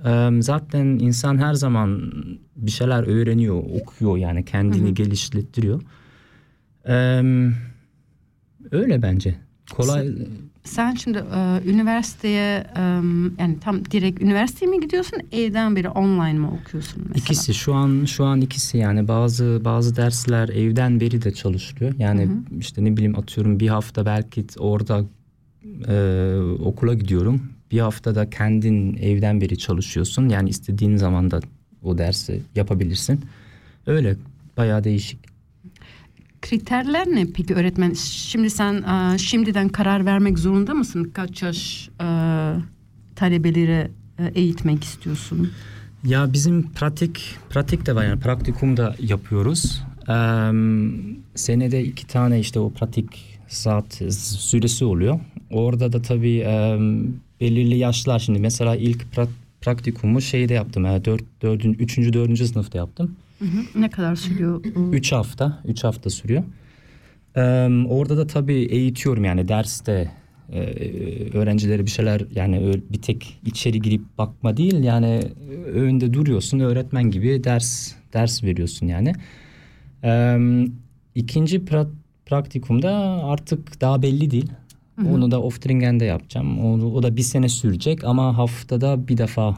E, 0.06 0.30
zaten 0.40 0.86
insan 0.86 1.38
her 1.38 1.54
zaman 1.54 2.12
bir 2.56 2.72
şeyler 2.72 3.04
öğreniyor, 3.04 3.64
okuyor 3.82 4.18
yani 4.18 4.46
kendini 4.46 4.94
geliştiriyor. 4.94 5.82
E, 6.88 6.96
öyle 8.72 9.02
bence. 9.02 9.36
Kolay 9.72 10.08
Sen 10.68 10.96
şimdi 10.96 11.18
e, 11.18 11.62
üniversiteye 11.70 12.68
e, 12.78 12.82
yani 13.40 13.60
tam 13.62 13.86
direkt 13.86 14.22
üniversiteye 14.22 14.72
mi 14.72 14.80
gidiyorsun 14.80 15.20
evden 15.32 15.76
beri 15.76 15.90
online 15.90 16.40
mı 16.40 16.60
okuyorsun 16.62 17.04
mesela? 17.08 17.24
İkisi 17.24 17.54
şu 17.54 17.74
an 17.74 18.06
şu 18.06 18.26
an 18.26 18.42
ikisi 18.42 18.78
yani 18.78 19.08
bazı 19.08 19.62
bazı 19.66 19.96
dersler 19.96 20.50
evden 20.50 21.00
beri 21.00 21.22
de 21.22 21.34
çalışılıyor. 21.34 21.94
Yani 21.98 22.30
işte 22.60 22.84
ne 22.86 22.94
bileyim 22.98 23.20
atıyorum 23.20 23.60
bir 23.60 23.68
hafta 23.68 24.06
belki 24.06 24.46
orada 24.60 25.04
e, 25.88 26.36
okula 26.60 26.94
gidiyorum. 26.94 27.42
Bir 27.72 27.80
haftada 27.80 28.30
kendin 28.30 28.98
evden 28.98 29.42
beri 29.42 29.58
çalışıyorsun. 29.58 30.30
Yani 30.30 30.50
istediğin 30.50 30.98
zaman 30.98 31.32
da 31.32 31.40
o 31.84 31.98
dersi 31.98 32.42
yapabilirsin. 32.56 33.22
Öyle 33.88 34.16
bayağı 34.58 34.84
değişik. 34.84 35.20
Kriterler 36.42 37.08
ne 37.08 37.26
peki 37.36 37.56
öğretmen? 37.56 37.94
Şimdi 37.94 38.50
sen 38.50 38.74
e, 38.84 39.18
şimdiden 39.18 39.70
karar 39.70 40.06
vermek 40.06 40.40
zorunda 40.40 40.74
mısın? 40.74 41.12
Kaç 41.14 41.42
yaş 41.44 41.90
e, 42.02 42.08
talebeleri 43.16 43.92
e, 44.20 44.32
eğitmek 44.36 44.84
istiyorsun? 44.84 45.52
Ya 46.04 46.34
bizim 46.34 46.72
pratik 46.72 47.36
pratik 47.50 47.86
de 47.86 47.96
var 47.96 48.06
yani 48.06 48.20
praktikum 48.20 48.78
da 48.78 48.96
yapıyoruz. 49.00 49.84
Ee, 50.10 50.52
senede 51.36 51.84
iki 51.84 52.08
tane 52.08 52.40
işte 52.40 52.60
o 52.60 52.70
pratik 52.70 53.40
saat 53.48 53.94
süresi 54.40 54.86
oluyor. 54.86 55.20
Orada 55.52 55.94
da 55.94 56.02
tabii 56.02 56.38
e, 56.38 56.78
belirli 57.42 57.78
yaşlar 57.78 58.20
şimdi 58.20 58.40
mesela 58.40 58.76
ilk 58.76 59.04
pra- 59.16 59.28
praktikumu 59.62 60.22
şeyde 60.22 60.54
yaptım. 60.54 60.86
Yani 60.86 61.06
dört, 61.06 61.24
dördün, 61.42 61.74
üçüncü, 61.74 62.14
dördüncü 62.14 62.48
sınıfta 62.48 62.78
yaptım. 62.78 63.16
Hı 63.40 63.46
hı. 63.46 63.82
Ne 63.82 63.90
kadar 63.90 64.16
sürüyor? 64.16 64.64
Üç 64.92 65.12
hafta, 65.12 65.64
üç 65.66 65.84
hafta 65.84 66.10
sürüyor. 66.10 66.44
Ee, 67.36 67.42
orada 67.90 68.18
da 68.18 68.28
tabii 68.28 68.54
eğitiyorum 68.54 69.24
yani 69.26 69.48
derste 69.48 70.12
e, 70.52 70.60
öğrencilere 71.34 71.86
bir 71.86 71.92
şeyler 71.92 72.22
yani 72.36 72.82
bir 72.92 73.02
tek 73.02 73.40
içeri 73.46 73.82
girip 73.82 74.02
bakma 74.18 74.58
değil 74.58 74.84
yani 74.84 75.22
önünde 75.74 76.14
duruyorsun 76.14 76.60
öğretmen 76.60 77.04
gibi 77.12 77.44
ders 77.44 77.94
ders 78.14 78.44
veriyorsun 78.44 78.88
yani. 78.88 79.14
Ee, 80.04 80.38
ikinci 81.16 81.58
pra- 81.60 81.90
praktikumda 82.26 82.92
artık 83.24 83.82
daha 83.82 84.02
belli 84.02 84.32
değil. 84.32 84.52
Onu 85.06 85.32
da 85.32 85.42
Oftringen'de 85.42 86.06
yapacağım. 86.06 86.66
Onu, 86.66 86.94
o 86.94 87.04
da 87.04 87.16
bir 87.18 87.22
sene 87.22 87.50
sürecek 87.50 88.04
ama 88.04 88.38
haftada 88.38 89.08
bir 89.08 89.18
defa 89.18 89.58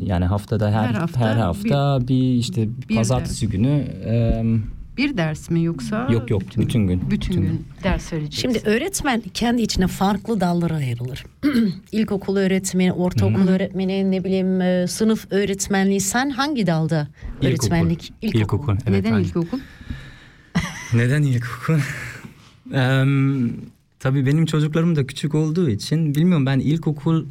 yani 0.00 0.24
haftada 0.24 0.70
her 0.70 0.86
Her 0.86 0.94
hafta 0.94 1.20
her 1.20 1.36
hafta 1.36 2.08
bir, 2.08 2.34
işte 2.34 2.68
bir 2.88 2.96
pazartesi 2.96 3.48
günü 3.48 3.68
em, 4.06 4.62
Bir 4.96 5.16
ders 5.16 5.50
mi 5.50 5.64
yoksa? 5.64 6.08
Yok, 6.12 6.30
yok, 6.30 6.42
bütün 6.58 6.86
gün. 6.86 7.00
Bütün, 7.00 7.10
Bütün 7.10 7.42
gün 7.42 7.64
ders 7.84 8.12
vereceksin. 8.12 8.40
Şimdi 8.40 8.68
öğretmen 8.68 9.22
kendi 9.34 9.62
içine 9.62 9.86
farklı 9.86 10.40
dallara 10.40 10.74
ayrılır. 10.76 11.24
İlkokul 11.92 12.36
öğretmeni, 12.36 12.92
ortaokul 12.92 13.48
öğretmeni, 13.48 14.10
ne 14.10 14.24
bileyim 14.24 14.60
e, 14.60 14.86
sınıf 14.86 15.32
öğretmenliği. 15.32 16.00
Sen 16.00 16.30
hangi 16.30 16.66
dalda 16.66 17.08
İlkokul. 17.40 17.46
öğretmenlik? 17.48 18.12
İlkokul. 18.22 18.72
Evet, 18.72 18.88
Neden 19.04 19.12
aynen. 19.12 19.24
ilkokul? 19.24 19.58
Neden 20.94 21.22
ilkokul? 21.22 21.78
Em, 22.72 23.52
tabii 24.00 24.26
benim 24.26 24.46
çocuklarım 24.46 24.96
da 24.96 25.06
küçük 25.06 25.34
olduğu 25.34 25.68
için 25.70 26.14
bilmiyorum 26.14 26.46
ben 26.46 26.58
ilkokul 26.58 27.26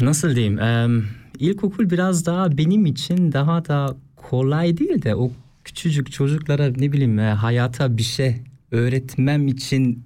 nasıl 0.00 0.34
diyeyim? 0.36 0.58
Em, 0.58 1.04
ilkokul 1.38 1.90
biraz 1.90 2.26
daha 2.26 2.58
benim 2.58 2.86
için 2.86 3.32
daha 3.32 3.64
da 3.64 3.96
kolay 4.16 4.78
değil 4.78 5.02
de 5.02 5.14
o 5.14 5.32
küçücük 5.64 6.12
çocuklara 6.12 6.66
ne 6.78 6.92
bileyim 6.92 7.18
e, 7.18 7.22
hayata 7.32 7.96
bir 7.96 8.02
şey 8.02 8.36
öğretmem 8.70 9.48
için 9.48 10.04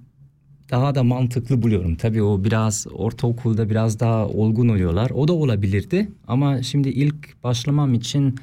daha 0.71 0.95
da 0.95 1.03
mantıklı 1.03 1.61
buluyorum. 1.61 1.95
Tabii 1.95 2.23
o 2.23 2.43
biraz 2.43 2.87
ortaokulda 2.93 3.69
biraz 3.69 3.99
daha 3.99 4.27
olgun 4.27 4.69
oluyorlar. 4.69 5.09
O 5.09 5.27
da 5.27 5.33
olabilirdi 5.33 6.09
ama 6.27 6.63
şimdi 6.63 6.89
ilk 6.89 7.43
başlamam 7.43 7.93
için 7.93 8.35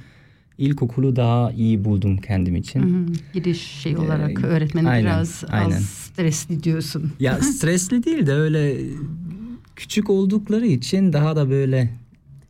ilkokulu 0.58 1.16
daha 1.16 1.52
iyi 1.52 1.84
buldum 1.84 2.16
kendim 2.16 2.56
için. 2.56 2.80
Hı, 2.80 3.12
Gidiş 3.34 3.60
şey 3.62 3.96
olarak 3.96 4.40
Ee, 4.44 4.46
öğretmeni 4.46 4.88
aynen, 4.88 5.04
biraz 5.06 5.44
aynen. 5.48 5.76
az 5.76 5.84
stresli 5.84 6.62
diyorsun. 6.62 7.12
Ya 7.20 7.34
stresli 7.42 8.04
değil 8.04 8.26
de 8.26 8.32
öyle 8.32 8.76
küçük 9.76 10.10
oldukları 10.10 10.66
için 10.66 11.12
daha 11.12 11.36
da 11.36 11.50
böyle 11.50 11.90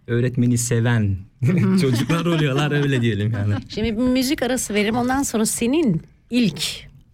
öğretmeni 0.06 0.58
seven 0.58 1.16
çocuklar 1.80 2.26
oluyorlar 2.26 2.72
öyle 2.72 3.00
diyelim 3.00 3.32
yani. 3.32 3.54
Şimdi 3.68 3.96
bir 3.96 4.02
müzik 4.02 4.42
arası 4.42 4.74
verelim 4.74 4.96
ondan 4.96 5.22
sonra 5.22 5.46
senin 5.46 6.02
ilk 6.30 6.62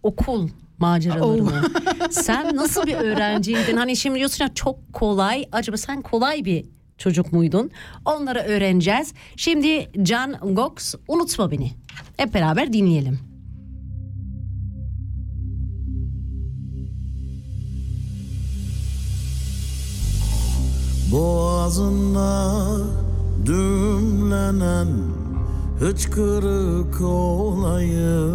okul 0.03 0.49
maceralarını. 0.77 1.63
sen 2.09 2.55
nasıl 2.55 2.87
bir 2.87 2.95
öğrenciydin? 2.95 3.77
Hani 3.77 3.97
şimdi 3.97 4.19
diyorsun 4.19 4.43
ya 4.43 4.53
çok 4.53 4.93
kolay. 4.93 5.45
Acaba 5.51 5.77
sen 5.77 6.01
kolay 6.01 6.45
bir 6.45 6.65
çocuk 6.97 7.33
muydun? 7.33 7.71
Onları 8.05 8.39
öğreneceğiz. 8.39 9.13
Şimdi 9.35 9.89
Can 10.03 10.33
Gox 10.55 10.95
unutma 11.07 11.51
beni. 11.51 11.71
Hep 12.17 12.33
beraber 12.33 12.73
dinleyelim. 12.73 13.32
Boğazında 21.13 22.53
düğümlenen 23.45 24.87
hıçkırık 25.79 27.01
olayı. 27.01 28.29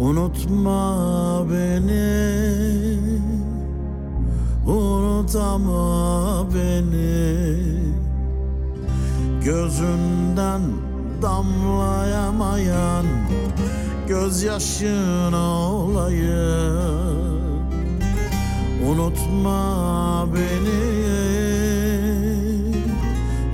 Unutma 0.00 1.44
beni 1.50 2.98
Unutama 4.66 6.46
beni. 6.54 7.62
Gözünden 9.44 10.60
damlayamayan 11.22 13.06
Gözyaşın 14.08 15.32
olayım 15.32 17.31
Unutma 18.90 20.26
beni 20.34 20.82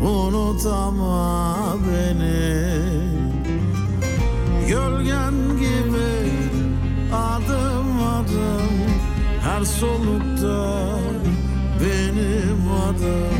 Unutama 0.02 1.76
beni. 1.86 2.58
Gölgen 4.68 5.34
gibi 5.58 6.32
adım 7.12 8.02
adım 8.02 8.72
Her 9.42 9.64
solukta 9.64 10.98
benim 11.80 12.72
adım. 12.88 13.38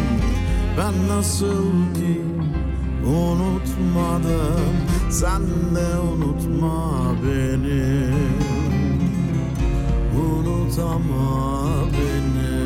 Ben 0.79 1.17
nasıl 1.17 1.95
ki 1.95 2.21
unutmadım 3.07 4.77
Sen 5.11 5.43
de 5.75 5.99
unutma 5.99 7.03
beni 7.23 8.13
Unutama 10.19 11.25
beni 11.93 12.58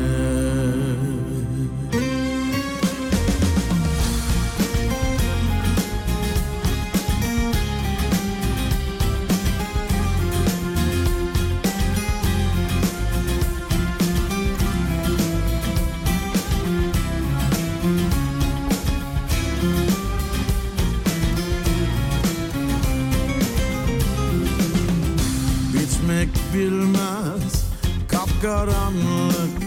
kapkaranlık 28.65 29.61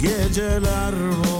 geceler 0.00 0.94
boyunca 0.94 1.31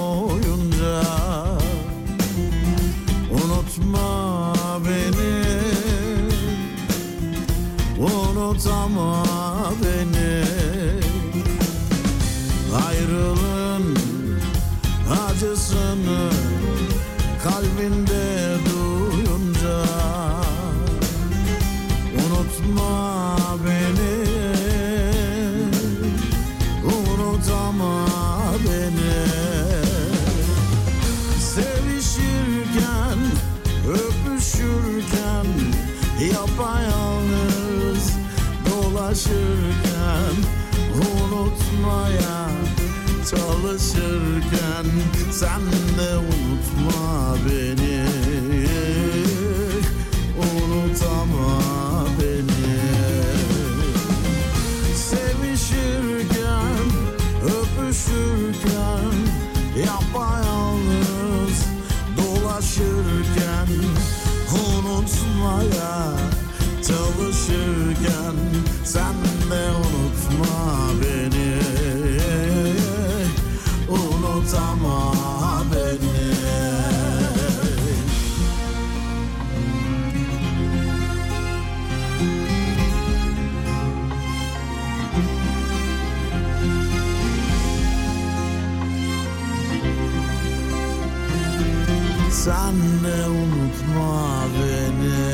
Sen 92.44 92.74
de 93.04 93.28
unutma 93.28 94.44
beni. 94.54 95.32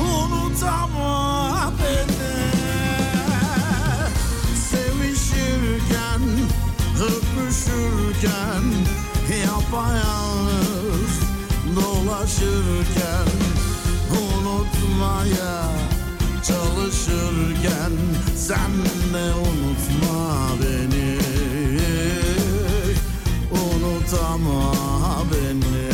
Unutama 0.00 1.72
beni. 1.78 2.36
Sevişirken, 4.70 6.22
öpüşürken 6.96 8.64
Yapayalnız 9.44 11.12
dolaşırken 11.76 13.28
Unutmaya 14.10 15.62
çalışırken 16.42 17.92
Sen 18.36 18.72
de 19.14 19.34
unutma 19.34 20.48
beni 20.62 21.25
Unutama 24.06 24.72
beni 25.32 25.90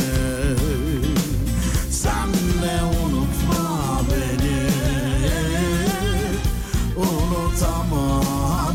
Sen 1.89 2.33
de 2.61 2.83
unutma 3.05 4.01
beni 4.11 4.59
Unutama 6.97 8.21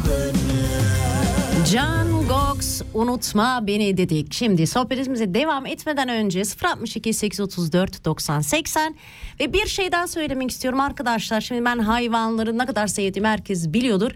beni 0.07 1.64
Can 1.72 2.27
Gox 2.29 2.83
unutma 2.94 3.66
beni 3.66 3.96
dedik. 3.96 4.35
Şimdi 4.35 4.66
sohbetimize 4.66 5.35
devam 5.35 5.66
etmeden 5.66 6.09
önce 6.09 6.42
062 6.64 7.14
834 7.14 8.05
90 8.05 8.40
80 8.40 8.96
ve 9.40 9.53
bir 9.53 9.66
şey 9.66 9.92
daha 9.92 10.09
söylemek 10.09 10.51
istiyorum 10.51 10.81
arkadaşlar. 10.81 11.40
Şimdi 11.40 11.64
ben 11.64 11.79
hayvanları 11.79 12.59
ne 12.59 12.66
kadar 12.66 12.87
sevdiğimi 12.87 13.29
herkes 13.29 13.72
biliyordur. 13.72 14.12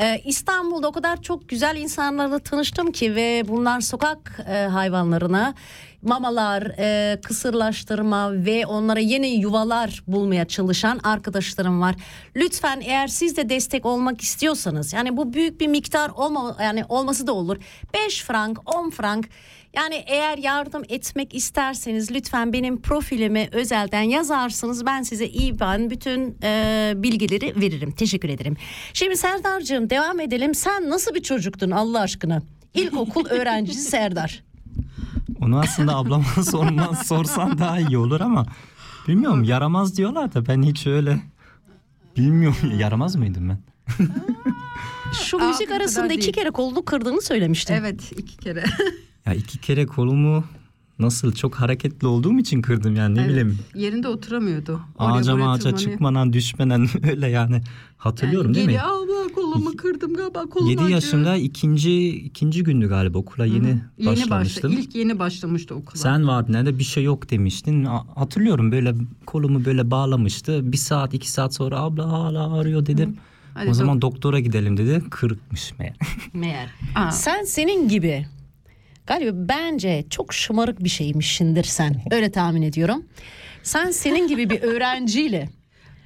Ee, 0.00 0.22
İstanbul'da 0.24 0.88
o 0.88 0.92
kadar 0.92 1.22
çok 1.22 1.48
güzel 1.48 1.76
insanlarla 1.76 2.38
tanıştım 2.38 2.92
ki 2.92 3.14
ve 3.14 3.44
bunlar 3.48 3.80
sokak 3.80 4.40
e, 4.48 4.66
hayvanlarına 4.66 5.54
mamalar, 6.02 6.62
e, 6.78 7.20
kısırlaştırma 7.20 8.32
ve 8.32 8.66
onlara 8.66 9.00
yeni 9.00 9.26
yuvalar 9.26 10.02
bulmaya 10.06 10.44
çalışan 10.44 11.00
arkadaşlarım 11.04 11.80
var. 11.80 11.94
Lütfen 12.36 12.80
eğer 12.80 13.06
siz 13.06 13.36
de 13.36 13.48
destek 13.48 13.86
olmak 13.86 14.20
istiyorsanız 14.20 14.92
yani 14.92 15.16
bu 15.16 15.32
büyük 15.32 15.60
bir 15.60 15.66
miktar 15.66 16.10
olma 16.10 16.56
yani 16.60 16.84
olması 16.88 17.26
da 17.26 17.32
olur. 17.32 17.56
5 17.94 18.24
frank, 18.24 18.74
10 18.76 18.90
frank 18.90 19.28
yani 19.76 19.94
eğer 20.06 20.38
yardım 20.38 20.82
etmek 20.88 21.34
isterseniz 21.34 22.10
lütfen 22.12 22.52
benim 22.52 22.82
profilime 22.82 23.48
özelden 23.52 24.02
yazarsınız. 24.02 24.86
Ben 24.86 25.02
size 25.02 25.26
IBAN 25.26 25.90
bütün 25.90 26.36
e, 26.42 26.92
bilgileri 26.96 27.60
veririm. 27.60 27.90
Teşekkür 27.92 28.28
ederim. 28.28 28.56
Şimdi 28.92 29.16
Serdar'cığım 29.16 29.90
devam 29.90 30.20
edelim. 30.20 30.54
Sen 30.54 30.90
nasıl 30.90 31.14
bir 31.14 31.22
çocuktun 31.22 31.70
Allah 31.70 32.00
aşkına? 32.00 32.42
İlkokul 32.74 33.26
öğrencisi 33.30 33.80
Serdar. 33.80 34.42
Onu 35.40 35.60
aslında 35.60 35.96
ablama 35.96 36.24
sorman, 36.50 36.92
sorsan 36.94 37.58
daha 37.58 37.78
iyi 37.80 37.98
olur 37.98 38.20
ama 38.20 38.46
bilmiyorum 39.08 39.44
yaramaz 39.44 39.96
diyorlar 39.96 40.34
da 40.34 40.46
ben 40.46 40.62
hiç 40.62 40.86
öyle 40.86 41.20
bilmiyorum 42.16 42.78
yaramaz 42.78 43.16
mıydım 43.16 43.48
ben? 43.48 43.58
Şu 45.24 45.42
Aa, 45.42 45.48
müzik 45.48 45.68
kadar 45.68 45.80
arasında 45.80 46.06
iki 46.12 46.22
değil. 46.22 46.32
kere 46.32 46.50
kolunu 46.50 46.84
kırdığını 46.84 47.22
söylemiştin. 47.22 47.74
Evet 47.74 48.12
iki 48.18 48.36
kere. 48.36 48.64
Ya 49.26 49.34
iki 49.34 49.58
kere 49.58 49.86
kolumu 49.86 50.44
nasıl 50.98 51.32
çok 51.32 51.54
hareketli 51.54 52.06
olduğum 52.06 52.38
için 52.38 52.62
kırdım 52.62 52.96
yani 52.96 53.14
ne 53.14 53.20
Evet, 53.20 53.30
bileyim. 53.30 53.58
Yerinde 53.74 54.08
oturamıyordu. 54.08 54.80
Oraya 54.98 55.12
Ağaca 55.14 55.32
buraya 55.32 55.48
ağaca 55.50 55.76
çıkmadan 55.76 56.32
düşmeden 56.32 56.86
öyle 57.10 57.28
yani 57.28 57.62
hatırlıyorum 57.96 58.54
değil 58.54 58.66
mi? 58.66 58.80
Abla 58.80 59.34
kolumu 59.34 59.76
kırdım 59.76 60.14
galiba 60.14 60.46
kolum 60.46 60.68
7 60.70 60.80
acıyor. 60.82 60.90
yaşımda 60.94 61.36
ikinci 61.36 62.08
ikinci 62.08 62.62
gündü 62.62 62.88
galiba 62.88 63.18
okula 63.18 63.46
yeni, 63.46 63.82
Yeni 63.98 64.30
başla, 64.30 64.68
ilk 64.68 64.94
yeni 64.94 65.18
başlamıştı 65.18 65.74
okula. 65.74 65.96
Sen 66.00 66.28
vardın 66.28 66.52
nerede 66.52 66.78
bir 66.78 66.84
şey 66.84 67.04
yok 67.04 67.30
demiştin. 67.30 67.84
Hatırlıyorum 68.14 68.72
böyle 68.72 68.94
kolumu 69.26 69.64
böyle 69.64 69.90
bağlamıştı. 69.90 70.72
Bir 70.72 70.76
saat 70.76 71.14
iki 71.14 71.30
saat 71.30 71.54
sonra 71.54 71.78
abla 71.80 72.12
hala 72.12 72.52
ağrıyor 72.54 72.86
dedim. 72.86 73.16
Hadi 73.54 73.70
o 73.70 73.74
zaman 73.74 73.96
dok- 73.98 74.00
doktora 74.02 74.40
gidelim 74.40 74.76
dedi. 74.76 75.02
Kırıkmış 75.10 75.72
meğer. 75.78 75.96
Meğer. 76.32 76.68
Aa. 76.94 77.10
Sen 77.12 77.44
senin 77.44 77.88
gibi 77.88 78.26
galiba 79.06 79.30
bence 79.34 80.04
çok 80.10 80.34
şımarık 80.34 80.84
bir 80.84 80.88
şeymişsindir 80.88 81.64
sen. 81.64 82.02
Öyle 82.10 82.32
tahmin 82.32 82.62
ediyorum. 82.62 83.04
Sen 83.62 83.90
senin 83.90 84.28
gibi 84.28 84.50
bir 84.50 84.62
öğrenciyle 84.72 85.48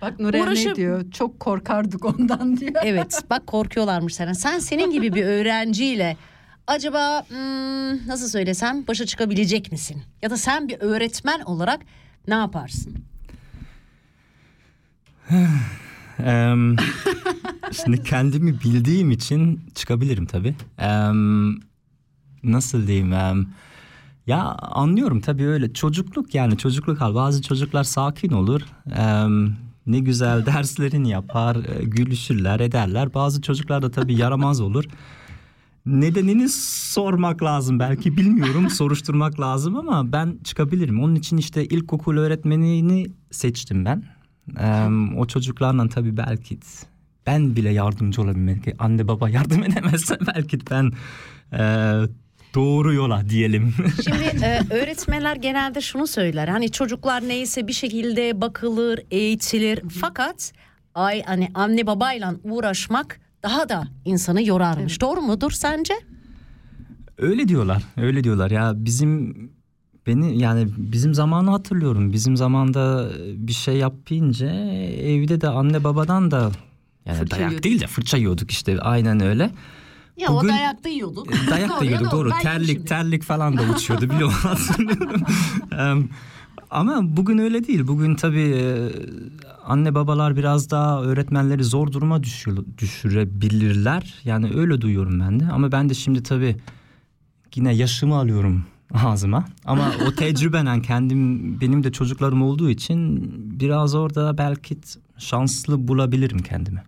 Bak 0.02 0.20
Nurel 0.20 0.42
Uğraşıp- 0.42 0.70
ne 0.70 0.74
diyor? 0.74 1.10
Çok 1.10 1.40
korkardık 1.40 2.04
ondan 2.04 2.56
diyor. 2.56 2.72
evet 2.84 3.22
bak 3.30 3.46
korkuyorlarmış 3.46 4.14
senden. 4.14 4.32
Sen 4.32 4.58
senin 4.58 4.90
gibi 4.90 5.14
bir 5.14 5.24
öğrenciyle 5.24 6.16
acaba 6.66 7.24
hmm, 7.28 8.08
nasıl 8.08 8.28
söylesem 8.28 8.86
başa 8.86 9.06
çıkabilecek 9.06 9.72
misin? 9.72 10.02
Ya 10.22 10.30
da 10.30 10.36
sen 10.36 10.68
bir 10.68 10.76
öğretmen 10.80 11.40
olarak 11.40 11.80
ne 12.28 12.34
yaparsın? 12.34 12.94
Şimdi 17.72 18.02
kendimi 18.02 18.60
bildiğim 18.60 19.10
için 19.10 19.60
çıkabilirim 19.74 20.26
tabii. 20.26 20.54
Em, 20.78 21.69
nasıl 22.42 22.87
diyeyim? 22.87 23.12
ya 24.26 24.42
anlıyorum 24.55 25.20
tabii 25.20 25.46
öyle 25.46 25.72
çocukluk 25.72 26.35
yani 26.35 26.59
çocukluk 26.59 27.00
hal. 27.00 27.14
Bazı 27.14 27.42
çocuklar 27.42 27.85
sakin 27.85 28.33
olur. 28.33 28.61
Ne 29.87 29.98
güzel 29.98 30.46
derslerini 30.46 31.11
yapar, 31.11 31.57
e, 31.57 31.85
gülüşürler, 31.85 32.61
ederler. 32.61 33.14
Bazı 33.14 33.42
çocuklar 33.42 33.83
da 33.83 33.90
tabii 33.90 34.14
yaramaz 34.14 34.61
olur. 34.61 34.85
Nedenini 35.87 36.48
sormak 36.48 37.42
lazım 37.42 37.79
belki 37.79 38.16
bilmiyorum 38.16 38.70
soruşturmak 38.70 39.40
lazım 39.40 39.76
ama 39.76 40.12
ben 40.12 40.38
çıkabilirim. 40.44 41.03
Onun 41.03 41.14
için 41.14 41.37
işte 41.37 41.64
ilkokul 41.64 42.16
öğretmenini 42.16 43.07
seçtim 43.31 43.85
ben. 43.85 44.05
Ee, 44.59 44.88
o 45.16 45.26
çocuklarla 45.26 45.88
tabii 45.88 46.16
belki 46.16 46.59
ben 47.26 47.57
bile 47.57 47.70
yardımcı 47.70 48.22
olabilirim. 48.22 48.46
Belki 48.46 48.74
anne 48.79 49.09
baba 49.09 49.29
yardım 49.29 49.62
edemezse 49.64 50.18
belki 50.35 50.59
ben 50.70 50.92
e, 51.53 51.94
doğru 52.54 52.94
yola 52.94 53.28
diyelim. 53.28 53.74
Şimdi 54.04 54.44
e, 54.44 54.60
öğretmenler 54.70 55.36
genelde 55.36 55.80
şunu 55.80 56.06
söyler. 56.06 56.48
Hani 56.48 56.70
çocuklar 56.70 57.28
neyse 57.28 57.66
bir 57.66 57.72
şekilde 57.72 58.40
bakılır, 58.40 59.00
eğitilir. 59.10 59.80
Fakat 60.00 60.52
ay 60.94 61.22
hani 61.22 61.48
anne 61.54 61.86
babayla 61.86 62.34
uğraşmak 62.44 63.20
daha 63.42 63.68
da 63.68 63.84
insanı 64.04 64.42
yorarmış. 64.42 65.00
Doğru 65.00 65.20
mudur 65.20 65.50
sence? 65.50 65.94
Öyle 67.18 67.48
diyorlar, 67.48 67.82
öyle 67.96 68.24
diyorlar. 68.24 68.50
Ya 68.50 68.72
bizim 68.76 69.34
beni 70.06 70.38
yani 70.38 70.66
bizim 70.76 71.14
zamanı 71.14 71.50
hatırlıyorum. 71.50 72.12
Bizim 72.12 72.36
zamanda 72.36 73.08
bir 73.34 73.52
şey 73.52 73.76
yapınca 73.76 74.50
evde 75.02 75.40
de 75.40 75.48
anne 75.48 75.84
babadan 75.84 76.30
da 76.30 76.50
yani 77.06 77.18
Fırça 77.18 77.36
dayak 77.36 77.50
yiyorduk. 77.50 77.64
değil 77.64 77.80
de 77.80 77.86
fırça 77.86 78.16
yiyorduk 78.16 78.50
işte 78.50 78.80
aynen 78.80 79.20
öyle. 79.20 79.50
Ya 80.16 80.28
Bugün- 80.28 80.48
o 80.48 80.52
dayakta 80.52 80.88
yiyorduk. 80.88 81.28
Dayak 81.50 81.80
da 81.80 81.84
yiyorduk 81.84 82.12
doğru. 82.12 82.30
Terlik 82.42 82.86
terlik 82.86 83.22
falan 83.22 83.58
da 83.58 83.62
uçuyordu 83.62 84.10
biliyorum 84.10 84.34
hatırlıyorum. 84.42 85.22
Ama 86.70 87.16
bugün 87.16 87.38
öyle 87.38 87.66
değil. 87.66 87.86
Bugün 87.86 88.14
tabii 88.14 88.54
e, 88.56 88.90
anne 89.64 89.94
babalar 89.94 90.36
biraz 90.36 90.70
daha 90.70 91.02
öğretmenleri 91.02 91.64
zor 91.64 91.92
duruma 91.92 92.22
düşür, 92.22 92.58
düşürebilirler. 92.78 94.14
Yani 94.24 94.50
öyle 94.54 94.80
duyuyorum 94.80 95.20
ben 95.20 95.40
de. 95.40 95.46
Ama 95.52 95.72
ben 95.72 95.88
de 95.88 95.94
şimdi 95.94 96.22
tabii 96.22 96.56
yine 97.54 97.74
yaşımı 97.74 98.16
alıyorum 98.16 98.64
ağzıma. 98.94 99.44
Ama 99.64 99.92
o 100.08 100.12
tecrübenen 100.16 100.82
kendim 100.82 101.60
benim 101.60 101.84
de 101.84 101.92
çocuklarım 101.92 102.42
olduğu 102.42 102.70
için 102.70 103.30
biraz 103.60 103.94
orada 103.94 104.38
belki 104.38 104.78
şanslı 105.18 105.88
bulabilirim 105.88 106.38
kendimi. 106.38 106.82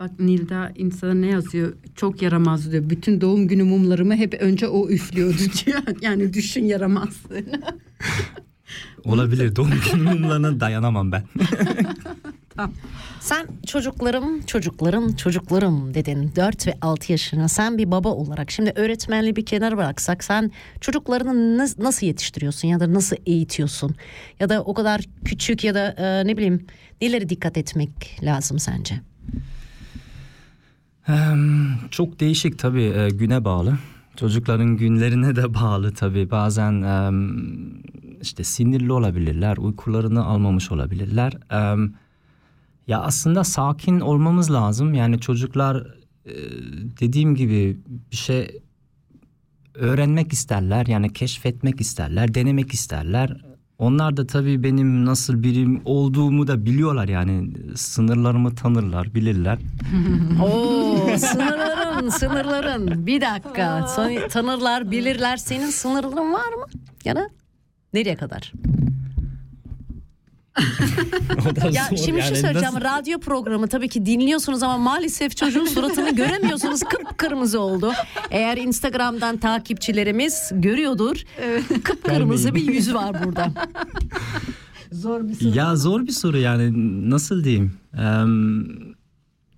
Bak 0.00 0.20
Nilda 0.20 0.72
insana 0.76 1.14
ne 1.14 1.26
yazıyor? 1.26 1.72
Çok 1.94 2.22
yaramaz 2.22 2.72
diyor. 2.72 2.90
Bütün 2.90 3.20
doğum 3.20 3.48
günü 3.48 3.62
mumlarımı 3.62 4.16
hep 4.16 4.34
önce 4.40 4.68
o 4.68 4.88
üflüyordu 4.88 5.38
diyor. 5.66 5.82
Yani 6.00 6.32
düşün 6.32 6.64
yaramazlığını. 6.64 7.62
Olabilir. 9.04 9.56
Doğum 9.56 9.70
günü 9.92 10.02
mumlarına 10.02 10.60
dayanamam 10.60 11.12
ben. 11.12 11.22
Sen 13.20 13.46
çocuklarım, 13.66 14.42
çocuklarım, 14.42 15.16
çocuklarım 15.16 15.94
dedin 15.94 16.32
4 16.36 16.66
ve 16.66 16.74
6 16.80 17.12
yaşına. 17.12 17.48
Sen 17.48 17.78
bir 17.78 17.90
baba 17.90 18.08
olarak 18.08 18.50
şimdi 18.50 18.72
öğretmenliği 18.76 19.36
bir 19.36 19.46
kenara 19.46 19.76
bıraksak 19.76 20.24
sen 20.24 20.50
çocuklarını 20.80 21.62
nas- 21.62 21.82
nasıl 21.82 22.06
yetiştiriyorsun 22.06 22.68
ya 22.68 22.80
da 22.80 22.94
nasıl 22.94 23.16
eğitiyorsun? 23.26 23.94
Ya 24.40 24.48
da 24.48 24.62
o 24.62 24.74
kadar 24.74 25.00
küçük 25.24 25.64
ya 25.64 25.74
da 25.74 25.88
e, 25.98 26.26
ne 26.26 26.36
bileyim 26.36 26.66
nelere 27.00 27.28
dikkat 27.28 27.56
etmek 27.58 28.18
lazım 28.22 28.58
sence? 28.58 29.00
Em, 31.08 31.68
Çok 31.90 32.20
değişik 32.20 32.58
tabii 32.58 33.08
güne 33.12 33.44
bağlı. 33.44 33.78
Çocukların 34.16 34.76
günlerine 34.76 35.36
de 35.36 35.54
bağlı 35.54 35.94
tabii. 35.94 36.30
Bazen 36.30 36.82
em, 36.82 37.36
işte 38.22 38.44
sinirli 38.44 38.92
olabilirler, 38.92 39.56
uykularını 39.56 40.24
almamış 40.24 40.72
olabilirler. 40.72 41.32
Em, 41.50 41.94
Ya 42.88 43.00
aslında 43.00 43.44
sakin 43.44 44.00
olmamız 44.00 44.52
lazım. 44.52 44.94
Yani 44.94 45.20
çocuklar 45.20 45.86
dediğim 47.00 47.34
gibi 47.34 47.78
bir 48.10 48.16
şey 48.16 48.60
öğrenmek 49.74 50.32
isterler. 50.32 50.86
Yani 50.86 51.12
keşfetmek 51.12 51.80
isterler, 51.80 52.34
denemek 52.34 52.72
isterler. 52.74 53.36
Onlar 53.78 54.16
da 54.16 54.26
tabii 54.26 54.62
benim 54.62 55.04
nasıl 55.04 55.42
birim 55.42 55.82
olduğumu 55.84 56.46
da 56.46 56.66
biliyorlar 56.66 57.08
yani 57.08 57.50
sınırlarımı 57.76 58.54
tanırlar, 58.54 59.14
bilirler. 59.14 59.58
Oo 60.42 61.18
sınırların 61.18 62.08
sınırların 62.08 63.06
bir 63.06 63.20
dakika 63.20 63.86
tanırlar 64.30 64.90
bilirler 64.90 65.36
senin 65.36 65.70
sınırların 65.70 66.32
var 66.32 66.52
mı? 66.52 66.66
Ya 67.04 67.16
da 67.16 67.28
nereye 67.92 68.16
kadar? 68.16 68.52
Ya 71.72 71.86
zor 71.90 71.96
şimdi 71.96 72.22
şu 72.22 72.26
yani. 72.26 72.36
söyleyeceğim 72.36 72.74
Nasıl- 72.74 72.80
radyo 72.80 73.18
programı 73.20 73.68
tabii 73.68 73.88
ki 73.88 74.06
dinliyorsunuz 74.06 74.62
ama 74.62 74.78
maalesef 74.78 75.36
çocuğun 75.36 75.64
suratını 75.66 76.14
göremiyorsunuz 76.16 76.80
kıpkırmızı 76.90 77.60
oldu. 77.60 77.92
Eğer 78.30 78.56
Instagram'dan 78.56 79.36
takipçilerimiz 79.36 80.50
görüyordur 80.54 81.16
kıpkırmızı 81.84 82.54
bir 82.54 82.72
yüzü 82.72 82.94
var 82.94 83.24
burada. 83.24 83.52
Zor 84.92 85.28
bir 85.28 85.34
soru. 85.34 85.56
Ya 85.56 85.76
zor 85.76 86.06
bir 86.06 86.12
soru 86.12 86.38
yani 86.38 86.70
nasıl 87.10 87.44
diyeyim? 87.44 87.72
Em, 87.98 88.66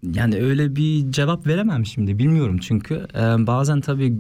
yani 0.03 0.37
öyle 0.43 0.77
bir 0.77 1.13
cevap 1.13 1.47
veremem 1.47 1.87
şimdi 1.87 2.19
bilmiyorum 2.19 2.59
çünkü 2.59 3.07
em, 3.15 3.47
bazen 3.47 3.81
tabii 3.81 4.17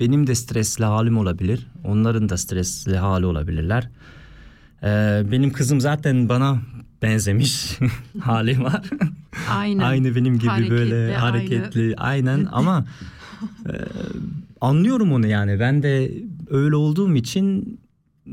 benim 0.00 0.26
de 0.26 0.34
stresli 0.34 0.84
halim 0.84 1.18
olabilir. 1.18 1.66
Onların 1.84 2.28
da 2.28 2.36
stresli 2.36 2.96
hali 2.96 3.26
olabilirler. 3.26 3.88
Ee, 4.82 5.22
benim 5.32 5.52
kızım 5.52 5.80
zaten 5.80 6.28
bana 6.28 6.58
benzemiş 7.02 7.78
hali 8.20 8.62
var. 8.62 8.82
Aynen. 9.50 9.82
Aynı 9.84 10.16
benim 10.16 10.38
gibi 10.38 10.46
Hareketli, 10.46 10.70
böyle 10.70 10.94
aynı. 11.06 11.16
hareketli 11.16 11.94
aynen 11.96 12.48
ama 12.52 12.84
e, 13.66 13.72
anlıyorum 14.60 15.12
onu 15.12 15.26
yani. 15.26 15.60
Ben 15.60 15.82
de 15.82 16.12
öyle 16.50 16.76
olduğum 16.76 17.14
için 17.16 17.78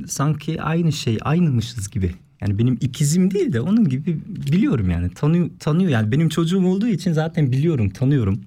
sanki 0.08 0.62
aynı 0.62 0.92
şey, 0.92 1.18
aynımışız 1.22 1.90
gibi. 1.90 2.12
Yani 2.42 2.58
benim 2.58 2.78
ikizim 2.82 3.32
değil 3.32 3.54
de 3.54 3.62
onun 3.62 3.90
gibi 3.90 4.20
biliyorum 4.28 4.90
yani. 4.90 5.10
Tanıyor, 5.10 5.50
tanıyor 5.60 5.90
yani. 5.90 6.12
Benim 6.12 6.30
çocuğum 6.30 6.66
olduğu 6.66 6.88
için 6.88 7.14
zaten 7.14 7.52
biliyorum, 7.52 7.90
tanıyorum. 7.90 8.42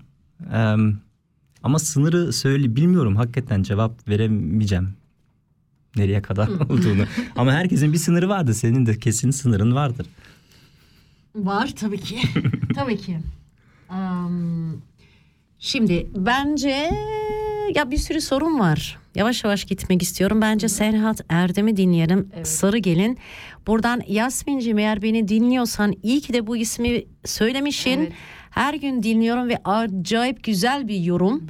Ee, 0.53 0.77
ama 1.63 1.79
sınırı 1.79 2.33
söyle 2.33 2.77
bilmiyorum. 2.77 3.17
Hakikaten 3.17 3.63
cevap 3.63 4.09
veremeyeceğim. 4.09 4.89
Nereye 5.96 6.22
kadar 6.22 6.48
olduğunu. 6.48 7.05
ama 7.37 7.53
herkesin 7.53 7.92
bir 7.92 7.98
sınırı 7.98 8.29
vardır. 8.29 8.55
Senin 8.55 8.87
de 8.87 8.98
kesin 8.98 9.31
sınırın 9.31 9.74
vardır. 9.74 10.07
Var 11.35 11.70
tabii 11.77 12.01
ki. 12.01 12.18
tabii 12.74 12.96
ki. 12.96 13.18
Am, 13.88 14.72
şimdi 15.59 16.07
bence 16.16 16.90
ya 17.74 17.90
bir 17.90 17.96
sürü 17.96 18.20
sorun 18.20 18.59
var. 18.59 18.98
Yavaş 19.14 19.44
yavaş 19.44 19.64
gitmek 19.64 20.03
istiyorum. 20.03 20.40
Bence 20.40 20.68
Serhat 20.68 21.20
Erdem'i 21.29 21.77
dinleyelim. 21.77 22.29
Sarı 22.42 22.79
Gelin. 22.79 23.18
Buradan 23.66 24.03
Yasmin'cim 24.09 24.79
eğer 24.79 25.03
beni 25.03 25.29
dinliyorsan 25.29 25.94
iyi 26.03 26.20
ki 26.20 26.33
de 26.33 26.46
bu 26.46 26.57
ismi 26.57 27.05
söylemişsin. 27.24 28.01
Evet. 28.01 28.12
Her 28.51 28.74
gün 28.74 29.03
dinliyorum 29.03 29.48
ve 29.48 29.57
acayip 29.64 30.44
güzel 30.44 30.88
bir 30.88 30.96
yorum. 31.01 31.46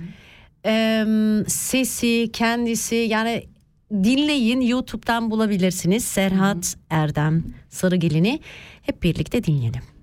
Em, 0.64 1.44
sesi, 1.46 2.30
kendisi 2.32 2.94
yani 2.94 3.44
dinleyin 3.92 4.60
YouTube'dan 4.60 5.30
bulabilirsiniz. 5.30 6.04
Serhat 6.04 6.76
Erdem 6.90 7.44
Sarıgelin'i 7.68 8.40
hep 8.82 9.02
birlikte 9.02 9.44
dinleyelim. 9.44 9.97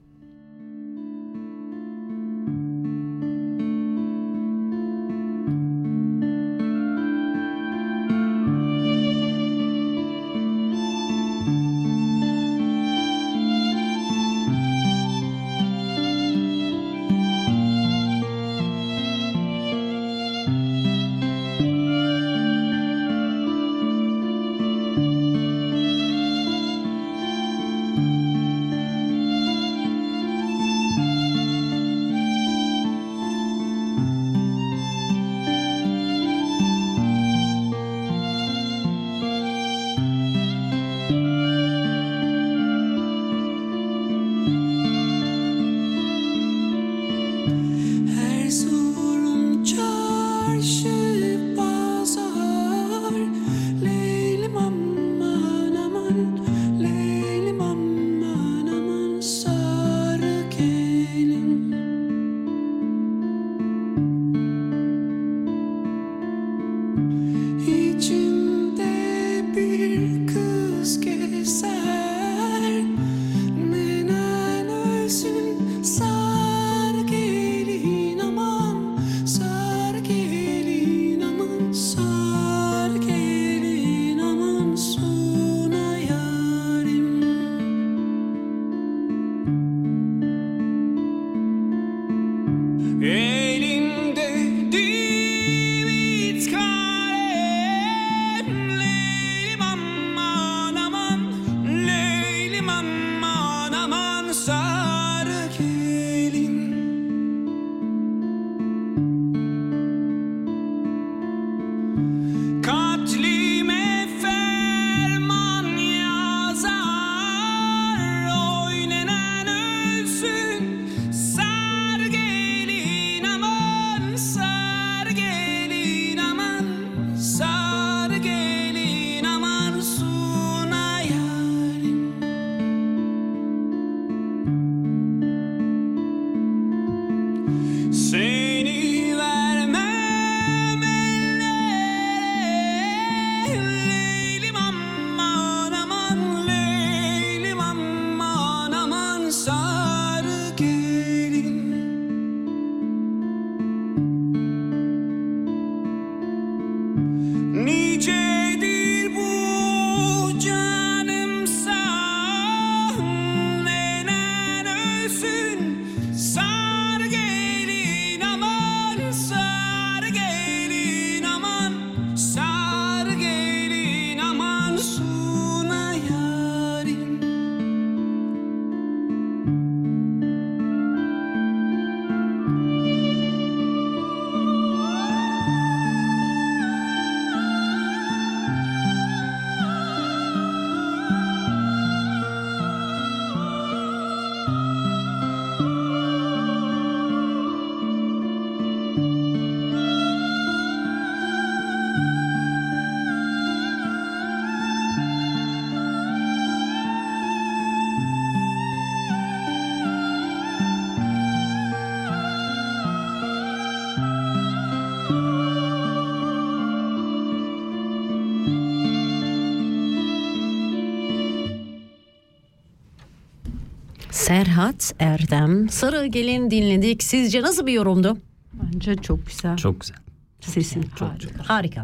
Serhat 224.25 224.93
Erdem 224.99 225.69
Sarı 225.69 226.05
Gelin 226.05 226.51
dinledik. 226.51 227.03
Sizce 227.03 227.41
nasıl 227.41 227.65
bir 227.65 227.73
yorumdu? 227.73 228.17
Bence 228.53 228.95
çok 228.95 229.27
güzel. 229.27 229.57
Çok 229.57 229.81
güzel. 229.81 229.97
Sesin 230.41 230.81
Çok 230.81 231.09
harika. 231.09 231.27
çok. 231.37 231.45
Harika. 231.45 231.83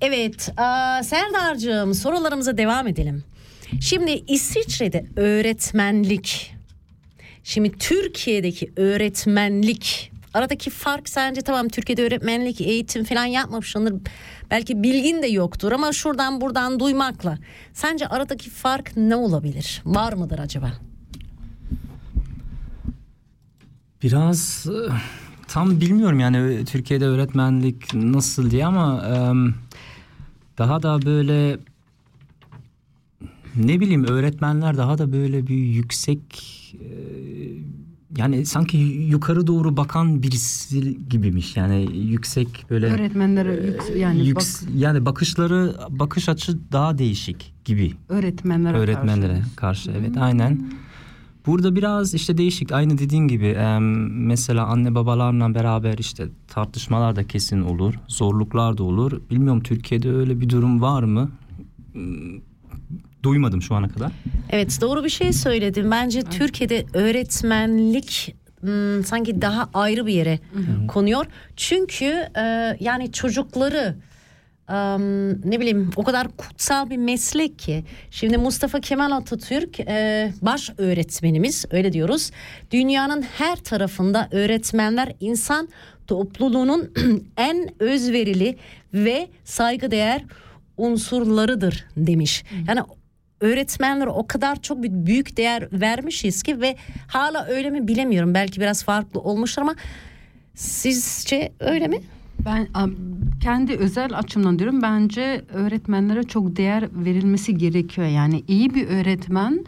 Evet, 0.00 0.52
aa, 0.56 1.02
Serdar'cığım 1.02 1.94
sorularımıza 1.94 2.58
devam 2.58 2.86
edelim. 2.86 3.24
Şimdi 3.80 4.24
İsviçre'de 4.28 5.06
öğretmenlik, 5.16 6.54
şimdi 7.44 7.72
Türkiye'deki 7.78 8.72
öğretmenlik 8.76 10.12
aradaki 10.34 10.70
fark 10.70 11.08
sence 11.08 11.40
tamam 11.40 11.68
Türkiye'de 11.68 12.02
öğretmenlik 12.02 12.60
eğitim 12.60 13.04
falan 13.04 13.24
yapmamışsındır. 13.24 13.94
Belki 14.50 14.82
bilgin 14.82 15.22
de 15.22 15.26
yoktur 15.26 15.72
ama 15.72 15.92
şuradan 15.92 16.40
buradan 16.40 16.80
duymakla. 16.80 17.38
Sence 17.72 18.06
aradaki 18.06 18.50
fark 18.50 18.96
ne 18.96 19.16
olabilir? 19.16 19.82
Var 19.84 20.12
mıdır 20.12 20.38
acaba? 20.38 20.72
Biraz 24.02 24.66
e, 24.66 24.92
tam 25.48 25.80
bilmiyorum 25.80 26.20
yani 26.20 26.40
ö- 26.40 26.64
Türkiye'de 26.64 27.06
öğretmenlik 27.06 27.94
nasıl 27.94 28.50
diye 28.50 28.66
ama 28.66 29.02
e, 29.06 29.14
daha 30.58 30.82
da 30.82 31.02
böyle 31.02 31.58
ne 33.56 33.80
bileyim 33.80 34.04
öğretmenler 34.04 34.76
daha 34.76 34.98
da 34.98 35.12
böyle 35.12 35.46
bir 35.46 35.54
yüksek 35.56 36.20
e, 36.80 36.88
yani 38.16 38.46
sanki 38.46 38.76
yukarı 38.78 39.46
doğru 39.46 39.76
bakan 39.76 40.22
birisi 40.22 40.98
gibimiş 41.08 41.56
yani 41.56 41.96
yüksek 41.96 42.64
böyle 42.70 42.86
Öğretmenlere 42.86 43.54
yüks- 43.54 43.98
yani 43.98 44.22
yüks- 44.28 44.34
bak, 44.66 44.72
yani 44.76 45.06
bakışları 45.06 45.76
bakış 45.90 46.28
açı 46.28 46.58
daha 46.72 46.98
değişik 46.98 47.52
gibi 47.64 47.94
öğretmenlere 48.08 48.76
öğretmenlere 48.78 49.34
karşı. 49.56 49.56
karşı, 49.56 49.90
evet 49.90 50.16
aynen. 50.16 50.60
Burada 51.46 51.76
biraz 51.76 52.14
işte 52.14 52.38
değişik 52.38 52.72
aynı 52.72 52.98
dediğin 52.98 53.28
gibi 53.28 53.46
em, 53.46 54.26
mesela 54.26 54.66
anne 54.66 54.94
babalarla 54.94 55.54
beraber 55.54 55.98
işte 55.98 56.28
tartışmalar 56.48 57.16
da 57.16 57.26
kesin 57.26 57.60
olur 57.60 57.94
zorluklar 58.08 58.78
da 58.78 58.82
olur 58.82 59.20
bilmiyorum 59.30 59.62
Türkiye'de 59.62 60.10
öyle 60.10 60.40
bir 60.40 60.48
durum 60.48 60.80
var 60.80 61.02
mı 61.02 61.30
duymadım 63.22 63.62
şu 63.62 63.74
ana 63.74 63.88
kadar. 63.88 64.12
Evet 64.50 64.78
doğru 64.80 65.04
bir 65.04 65.08
şey 65.08 65.32
söyledin. 65.32 65.90
Bence 65.90 66.22
Türkiye'de 66.22 66.86
öğretmenlik 66.94 68.36
hmm, 68.60 69.04
sanki 69.04 69.42
daha 69.42 69.70
ayrı 69.74 70.06
bir 70.06 70.12
yere 70.12 70.38
konuyor. 70.88 71.26
Çünkü 71.56 72.04
e, 72.36 72.76
yani 72.80 73.12
çocukları 73.12 73.96
ne 75.44 75.60
bileyim 75.60 75.90
o 75.96 76.04
kadar 76.04 76.28
kutsal 76.36 76.90
bir 76.90 76.96
meslek 76.96 77.58
ki. 77.58 77.84
Şimdi 78.10 78.38
Mustafa 78.38 78.80
Kemal 78.80 79.10
Atatürk 79.10 79.80
e, 79.80 80.32
baş 80.42 80.70
öğretmenimiz 80.78 81.64
öyle 81.70 81.92
diyoruz. 81.92 82.30
Dünyanın 82.70 83.22
her 83.22 83.56
tarafında 83.56 84.28
öğretmenler 84.32 85.12
insan 85.20 85.68
topluluğunun 86.06 86.92
en 87.36 87.82
özverili 87.82 88.56
ve 88.94 89.28
saygıdeğer 89.44 90.24
unsurlarıdır 90.76 91.86
demiş. 91.96 92.44
Yani 92.68 92.80
öğretmenlere 93.40 94.10
o 94.10 94.26
kadar 94.26 94.62
çok 94.62 94.82
büyük 94.82 95.36
değer 95.36 95.68
vermişiz 95.72 96.42
ki 96.42 96.60
ve 96.60 96.76
hala 97.08 97.46
öyle 97.46 97.70
mi 97.70 97.88
bilemiyorum. 97.88 98.34
Belki 98.34 98.60
biraz 98.60 98.84
farklı 98.84 99.20
olmuştur 99.20 99.62
ama 99.62 99.74
sizce 100.54 101.52
öyle 101.60 101.88
mi? 101.88 102.00
Ben 102.44 102.68
kendi 103.40 103.72
özel 103.72 104.18
açımdan 104.18 104.58
diyorum 104.58 104.82
bence 104.82 105.44
öğretmenlere 105.52 106.22
çok 106.22 106.56
değer 106.56 106.88
verilmesi 106.92 107.58
gerekiyor. 107.58 108.06
Yani 108.06 108.44
iyi 108.48 108.74
bir 108.74 108.88
öğretmen 108.88 109.64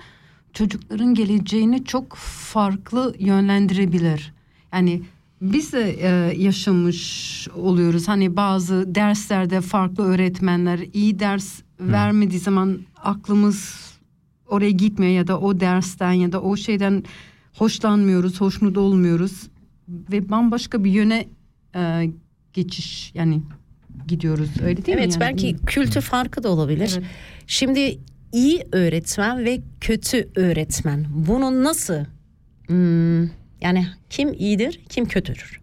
çocukların 0.52 1.14
geleceğini 1.14 1.84
çok 1.84 2.16
farklı 2.16 3.14
yönlendirebilir. 3.18 4.32
Yani 4.72 5.02
biz 5.40 5.72
de 5.72 5.96
e, 6.00 6.08
yaşamış 6.42 7.48
oluyoruz. 7.56 8.08
Hani 8.08 8.36
bazı 8.36 8.94
derslerde 8.94 9.60
farklı 9.60 10.04
öğretmenler 10.04 10.80
iyi 10.92 11.18
ders 11.18 11.62
vermediği 11.80 12.40
zaman 12.40 12.78
aklımız 12.96 13.92
oraya 14.48 14.70
gitmiyor 14.70 15.12
ya 15.12 15.26
da 15.26 15.40
o 15.40 15.60
dersten 15.60 16.12
ya 16.12 16.32
da 16.32 16.42
o 16.42 16.56
şeyden 16.56 17.04
hoşlanmıyoruz, 17.54 18.40
hoşnut 18.40 18.78
olmuyoruz 18.78 19.48
ve 19.88 20.30
bambaşka 20.30 20.84
bir 20.84 20.90
yöne 20.90 21.26
e, 21.74 22.10
geçiş 22.52 23.12
yani 23.14 23.42
gidiyoruz 24.08 24.50
öyle 24.62 24.86
değil 24.86 24.98
mi? 24.98 25.04
evet 25.04 25.12
yani? 25.12 25.20
belki 25.20 25.56
kültür 25.66 26.00
farkı 26.00 26.42
da 26.42 26.48
olabilir. 26.48 26.94
Evet. 26.98 27.10
Şimdi 27.46 27.98
iyi 28.32 28.64
öğretmen 28.72 29.44
ve 29.44 29.60
kötü 29.80 30.28
öğretmen 30.36 31.06
bunu 31.10 31.64
nasıl 31.64 32.04
hmm, 32.66 33.22
yani 33.60 33.86
kim 34.10 34.32
iyidir 34.32 34.80
kim 34.88 35.04
kötüdür? 35.04 35.60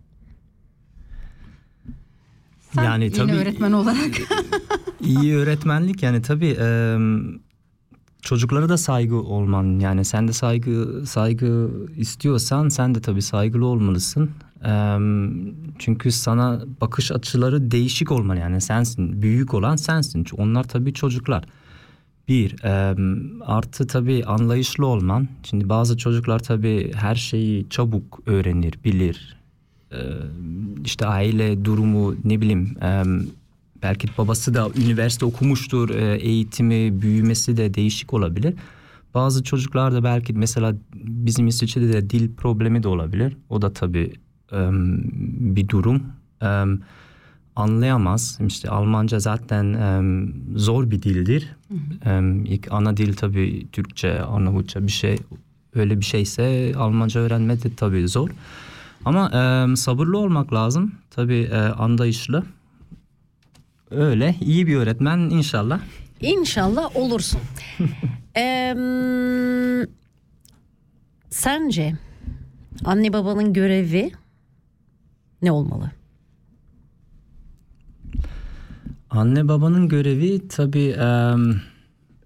Sen 2.75 2.83
Yani 2.83 3.11
tabii- 3.11 3.31
öğretmen 3.31 3.71
olarak 3.71 4.11
İyi 5.01 5.35
öğretmenlik 5.35 6.03
yani 6.03 6.21
tabii 6.21 6.49
em, 6.49 7.39
çocuklara 8.21 8.69
da 8.69 8.77
saygı 8.77 9.15
olman 9.15 9.79
yani 9.79 10.05
sen 10.05 10.27
de 10.27 10.33
saygı 10.33 11.03
saygı 11.07 11.69
istiyorsan 11.97 12.69
sen 12.69 12.95
de 12.95 13.01
tabii 13.01 13.21
saygılı 13.21 13.65
olmalısın. 13.65 14.31
Çünkü 15.79 16.11
sana 16.11 16.61
bakış 16.81 17.11
açıları 17.11 17.71
değişik 17.71 18.11
olmalı 18.11 18.39
yani 18.39 18.61
sensin 18.61 19.21
büyük 19.21 19.53
olan 19.53 19.75
sensin 19.75 20.23
çünkü 20.23 20.41
onlar 20.41 20.63
tabii 20.63 20.93
çocuklar. 20.93 21.43
Bir 22.27 22.55
artı 23.45 23.87
tabii 23.87 24.23
anlayışlı 24.25 24.85
olman. 24.85 25.27
Şimdi 25.43 25.69
bazı 25.69 25.97
çocuklar 25.97 26.39
tabii 26.39 26.91
her 26.95 27.15
şeyi 27.15 27.69
çabuk 27.69 28.19
öğrenir, 28.25 28.73
bilir. 28.85 29.37
İşte 30.85 31.05
aile 31.05 31.65
durumu 31.65 32.15
ne 32.23 32.41
bileyim 32.41 32.75
belki 33.83 34.07
babası 34.17 34.53
da 34.53 34.69
üniversite 34.85 35.25
okumuştur 35.25 35.89
eğitimi 36.19 37.01
büyümesi 37.01 37.57
de 37.57 37.73
değişik 37.73 38.13
olabilir. 38.13 38.53
Bazı 39.13 39.43
çocuklar 39.43 39.93
da 39.93 40.03
belki 40.03 40.33
mesela 40.33 40.75
bizim 40.95 41.47
İsviçre'de 41.47 41.93
de 41.93 42.09
dil 42.09 42.35
problemi 42.35 42.83
de 42.83 42.87
olabilir. 42.87 43.37
O 43.49 43.61
da 43.61 43.73
tabii 43.73 44.13
bir 45.55 45.67
durum. 45.69 46.03
Anlayamaz. 47.55 48.39
İşte 48.47 48.69
Almanca 48.69 49.19
zaten 49.19 49.77
zor 50.55 50.91
bir 50.91 51.01
dildir. 51.01 51.55
Em, 52.05 52.45
ilk 52.45 52.71
ana 52.71 52.97
dil 52.97 53.13
tabii 53.13 53.67
Türkçe, 53.71 54.21
Arnavutça 54.23 54.87
bir 54.87 54.91
şey 54.91 55.17
öyle 55.75 55.99
bir 55.99 56.05
şeyse 56.05 56.73
Almanca 56.77 57.21
öğrenmek 57.21 57.63
de 57.63 57.75
tabii 57.75 58.07
zor. 58.07 58.29
Ama 59.05 59.29
sabırlı 59.75 60.17
olmak 60.17 60.53
lazım. 60.53 60.91
Tabii 61.11 61.49
e, 61.51 61.57
anlayışlı. 61.57 62.43
Öyle 63.91 64.35
iyi 64.41 64.67
bir 64.67 64.75
öğretmen 64.75 65.17
inşallah. 65.17 65.79
İnşallah 66.21 66.95
olursun. 66.95 67.39
Em, 68.35 69.87
sence 71.29 71.95
anne 72.85 73.13
babanın 73.13 73.53
görevi 73.53 74.11
ne 75.41 75.51
olmalı? 75.51 75.91
Anne 79.09 79.47
babanın 79.47 79.87
görevi 79.87 80.47
tabii 80.47 80.89
em, 80.89 81.61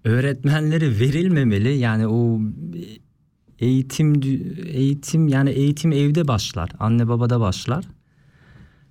öğretmenleri 0.04 1.00
verilmemeli. 1.00 1.76
Yani 1.76 2.08
o 2.08 2.40
eğitim 3.58 4.20
eğitim 4.66 5.28
yani 5.28 5.50
eğitim 5.50 5.92
evde 5.92 6.28
başlar. 6.28 6.70
Anne 6.80 7.08
babada 7.08 7.40
başlar. 7.40 7.84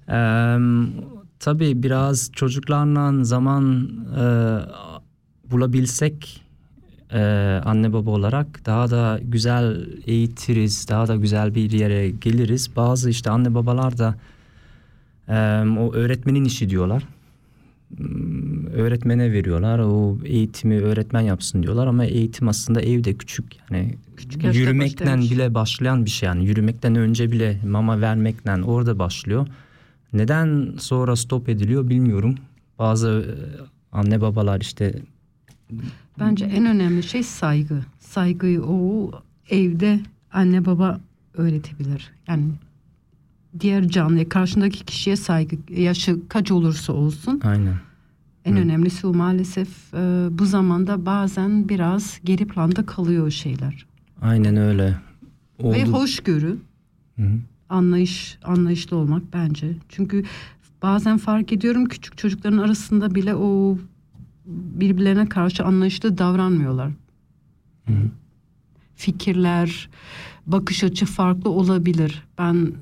Em, 0.08 0.92
tabii 1.40 1.84
biraz 1.84 2.32
çocuklarla 2.32 3.24
zaman 3.24 3.90
e, 4.20 4.24
bulabilsek 5.52 6.43
e, 7.14 7.20
anne 7.66 7.94
baba 7.94 8.12
olarak 8.12 8.66
daha 8.66 8.92
da 8.92 9.20
güzel 9.24 9.88
eğitiriz, 10.08 10.88
daha 10.90 11.08
da 11.08 11.16
güzel 11.16 11.56
bir 11.56 11.72
yere 11.72 12.10
geliriz. 12.10 12.70
Bazı 12.76 13.10
işte 13.10 13.30
anne 13.30 13.56
babalar 13.56 13.98
da 13.98 14.16
e, 15.28 15.34
o 15.80 15.94
öğretmenin 15.94 16.46
işi 16.46 16.70
diyorlar. 16.70 17.04
Hmm, 17.98 18.68
Öğretmene 18.68 19.32
veriyorlar. 19.32 19.80
O 19.80 20.18
eğitimi 20.26 20.80
öğretmen 20.82 21.22
yapsın 21.22 21.64
diyorlar 21.64 21.88
ama 21.88 22.06
eğitim 22.06 22.48
aslında 22.48 22.82
evde 22.82 23.14
küçük 23.14 23.46
yani 23.72 23.98
yaşta 24.42 24.60
yürümekten 24.60 25.08
başlamış. 25.08 25.32
bile 25.32 25.54
başlayan 25.54 26.06
bir 26.06 26.10
şey 26.10 26.28
yani 26.28 26.46
yürümekten 26.46 26.96
önce 26.96 27.32
bile 27.32 27.60
mama 27.66 28.02
vermekten 28.02 28.62
orada 28.62 29.00
başlıyor. 29.00 29.48
Neden 30.14 30.74
sonra 30.80 31.16
stop 31.16 31.50
ediliyor 31.50 31.90
bilmiyorum. 31.90 32.36
Bazı 32.80 33.08
e, 33.10 33.34
anne 33.92 34.22
babalar 34.22 34.62
işte 34.62 34.94
bence 36.20 36.46
en 36.46 36.66
önemli 36.66 37.04
şey 37.04 37.24
saygı. 37.24 37.80
Saygıyı 38.00 38.62
o 38.64 39.12
evde 39.50 40.00
anne 40.32 40.66
baba 40.66 41.00
öğretebilir. 41.34 42.12
Yani 42.28 42.44
diğer 43.60 43.88
canlıya 43.88 44.30
karşındaki 44.30 44.86
kişiye 44.86 45.16
saygı 45.16 45.56
yaşı 45.70 46.20
kaç 46.30 46.52
olursa 46.52 46.94
olsun 46.94 47.42
aynen 47.44 47.76
en 48.46 48.58
önemlisi 48.58 49.08
o 49.08 49.14
maalesef 49.14 49.94
e, 49.94 50.28
bu 50.32 50.46
zamanda 50.46 51.06
bazen 51.06 51.70
biraz 51.70 52.20
geri 52.24 52.48
planda 52.48 52.86
kalıyor 52.86 53.28
o 53.28 53.32
şeyler. 53.32 53.86
aynen 54.22 54.58
öyle. 54.58 54.96
Oldu. 55.60 55.74
Ve 55.76 55.86
hoşgörü, 55.86 56.58
Hı 57.16 57.22
hı. 57.24 57.40
anlayış, 57.70 58.38
anlayışlı 58.44 58.98
olmak 58.98 59.24
bence. 59.34 59.76
Çünkü 59.90 60.24
bazen 60.82 61.18
fark 61.18 61.54
ediyorum 61.54 61.86
küçük 61.86 62.18
çocukların 62.18 62.58
arasında 62.58 63.16
bile 63.16 63.36
o 63.36 63.78
birbirlerine 64.46 65.30
karşı 65.30 65.64
anlayışlı 65.64 66.18
davranmıyorlar. 66.18 66.92
Fikirler, 68.96 69.90
bakış 70.48 70.84
açı 70.84 71.06
farklı 71.06 71.50
olabilir. 71.50 72.24
Ben 72.38 72.74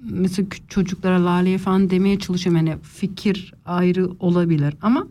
mesela 0.00 0.48
çocuklara 0.68 1.24
laleye 1.24 1.58
falan 1.58 1.90
demeye 1.90 2.18
çalışıyorum. 2.18 2.66
Yani 2.66 2.78
fikir 2.82 3.54
ayrı 3.64 4.10
olabilir 4.20 4.74
ama 4.82 5.06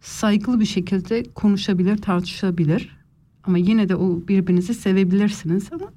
saygılı 0.00 0.60
bir 0.60 0.66
şekilde 0.66 1.22
konuşabilir, 1.34 1.96
tartışabilir. 1.96 2.96
Ama 3.44 3.58
yine 3.58 3.88
de 3.88 3.96
o 3.96 4.22
birbirinizi 4.28 4.74
sevebilirsiniz 4.74 5.68
ama 5.72 5.92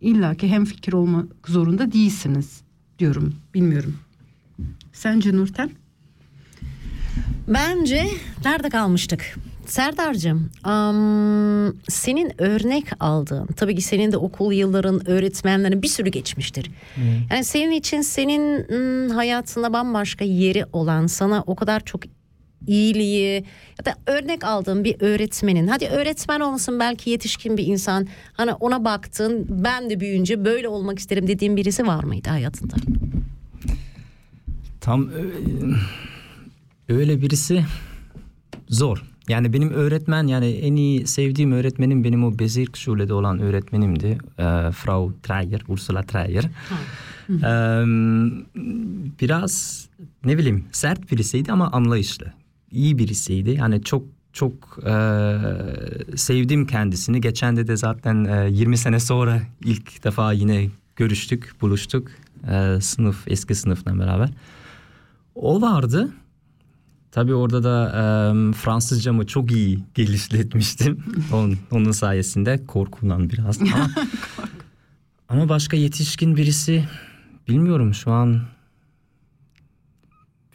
illaki 0.00 0.48
hem 0.48 0.64
fikir 0.64 0.92
olmak 0.92 1.26
zorunda 1.46 1.92
değilsiniz 1.92 2.62
diyorum. 2.98 3.34
Bilmiyorum. 3.54 3.94
Sence 4.92 5.36
Nurten? 5.36 5.70
Bence 7.48 8.06
nerede 8.44 8.68
kalmıştık? 8.68 9.36
Serdar'cığım 9.66 10.50
am, 10.64 11.74
senin 11.88 12.42
örnek 12.42 12.86
aldığın 13.00 13.46
tabii 13.46 13.74
ki 13.74 13.82
senin 13.82 14.12
de 14.12 14.16
okul 14.16 14.52
yılların 14.52 15.08
öğretmenlerin 15.08 15.82
bir 15.82 15.88
sürü 15.88 16.10
geçmiştir. 16.10 16.70
Yani 17.30 17.44
senin 17.44 17.70
için 17.70 18.00
senin 18.00 18.68
hmm, 18.68 19.14
hayatında 19.14 19.72
bambaşka 19.72 20.24
yeri 20.24 20.64
olan 20.72 21.06
sana 21.06 21.44
o 21.46 21.54
kadar 21.54 21.80
çok 21.80 22.02
iyiliği 22.66 23.44
ya 23.78 23.84
da 23.84 23.94
örnek 24.06 24.44
aldığın 24.44 24.84
bir 24.84 24.96
öğretmenin 25.00 25.66
hadi 25.66 25.86
öğretmen 25.86 26.40
olmasın 26.40 26.80
belki 26.80 27.10
yetişkin 27.10 27.56
bir 27.56 27.66
insan 27.66 28.06
hani 28.32 28.52
ona 28.52 28.84
baktın 28.84 29.46
ben 29.48 29.90
de 29.90 30.00
büyüyünce 30.00 30.44
böyle 30.44 30.68
olmak 30.68 30.98
isterim 30.98 31.26
dediğin 31.26 31.56
birisi 31.56 31.86
var 31.86 32.04
mıydı 32.04 32.30
hayatında? 32.30 32.74
Tam 34.80 35.10
öyle 36.90 37.22
birisi 37.22 37.64
zor. 38.68 39.02
Yani 39.28 39.52
benim 39.52 39.70
öğretmen 39.70 40.26
yani 40.26 40.46
en 40.46 40.76
iyi 40.76 41.06
sevdiğim 41.06 41.52
öğretmenim 41.52 42.04
benim 42.04 42.24
o 42.24 42.38
Bezirk 42.38 42.76
Schule'de 42.76 43.14
olan 43.14 43.38
öğretmenimdi. 43.38 44.18
Ee, 44.38 44.70
Frau 44.72 45.12
Dreyer, 45.28 45.62
Ursula 45.68 46.02
Dreyer. 46.02 46.44
Ee, 47.30 47.84
biraz 49.20 49.86
ne 50.24 50.38
bileyim 50.38 50.64
sert 50.72 51.12
birisiydi 51.12 51.52
ama 51.52 51.70
anlayışlı. 51.70 52.32
İyi 52.70 52.98
birisiydi. 52.98 53.50
Yani 53.50 53.82
çok 53.82 54.02
çok 54.32 54.78
e, 54.86 54.94
sevdim 56.16 56.66
kendisini. 56.66 57.20
Geçen 57.20 57.56
de 57.56 57.66
de 57.66 57.76
zaten 57.76 58.24
e, 58.24 58.50
20 58.50 58.76
sene 58.76 59.00
sonra 59.00 59.40
ilk 59.64 60.04
defa 60.04 60.32
yine 60.32 60.68
görüştük, 60.96 61.54
buluştuk. 61.60 62.08
E, 62.50 62.80
sınıf, 62.80 63.28
eski 63.28 63.54
sınıfla 63.54 63.98
beraber. 63.98 64.30
O 65.34 65.60
vardı. 65.60 66.12
Tabii 67.12 67.34
orada 67.34 67.62
da 67.62 67.88
e, 67.88 68.52
Fransızcamı 68.52 69.26
çok 69.26 69.50
iyi 69.52 69.78
geliştirmiştim. 69.94 71.04
onun, 71.32 71.58
onun 71.70 71.90
sayesinde 71.92 72.66
korkulan 72.66 73.30
biraz 73.30 73.62
ama, 73.62 73.90
ama 75.28 75.48
başka 75.48 75.76
yetişkin 75.76 76.36
birisi 76.36 76.84
bilmiyorum 77.48 77.94
şu 77.94 78.12
an 78.12 78.40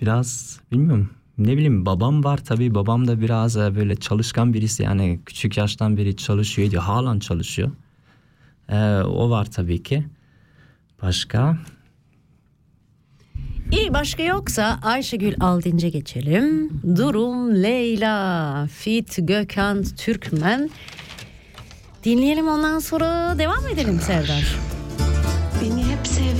biraz 0.01 0.59
bilmiyorum. 0.71 1.09
Ne 1.37 1.53
bileyim 1.53 1.85
babam 1.85 2.23
var 2.23 2.37
tabii 2.37 2.75
babam 2.75 3.07
da 3.07 3.21
biraz 3.21 3.57
böyle 3.57 3.95
çalışkan 3.95 4.53
birisi 4.53 4.83
yani 4.83 5.19
küçük 5.25 5.57
yaştan 5.57 5.97
beri 5.97 6.15
çalışıyor 6.15 6.71
diyor 6.71 6.83
halen 6.83 7.19
çalışıyor. 7.19 7.71
E, 8.69 8.77
o 9.01 9.29
var 9.29 9.51
tabii 9.51 9.83
ki. 9.83 10.05
Başka? 11.01 11.57
İyi 13.75 13.93
başka 13.93 14.23
yoksa 14.23 14.79
Ayşegül 14.83 15.35
Aldince 15.39 15.89
geçelim. 15.89 16.69
Durum 16.95 17.63
Leyla, 17.63 18.67
Fit 18.67 19.17
Gökhan 19.17 19.83
Türkmen. 19.83 20.69
Dinleyelim 22.03 22.47
ondan 22.47 22.79
sonra 22.79 23.35
devam 23.37 23.67
edelim 23.73 23.99
Serdar. 23.99 24.55
Beni 25.61 25.83
hep 25.83 26.07
sev. 26.07 26.35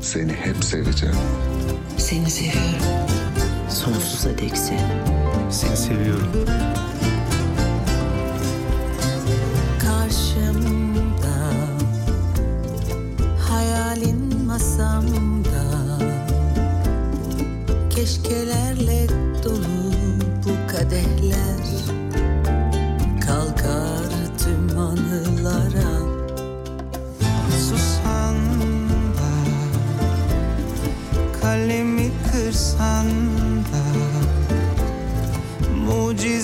Seni 0.00 0.32
hep 0.32 0.64
seveceğim. 0.64 1.16
Seni 1.96 2.30
seviyorum. 2.30 2.86
Sonsuza 3.70 4.38
dek 4.38 4.56
sev. 4.56 4.76
Seni 5.50 5.76
seviyorum. 5.76 6.32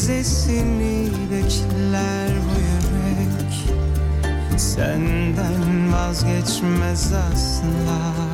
Mucizesini 0.08 1.08
bekler 1.30 2.30
bu 2.30 2.60
yürek. 2.60 3.78
Senden 4.60 5.92
vazgeçmez 5.92 7.12
asla 7.12 8.27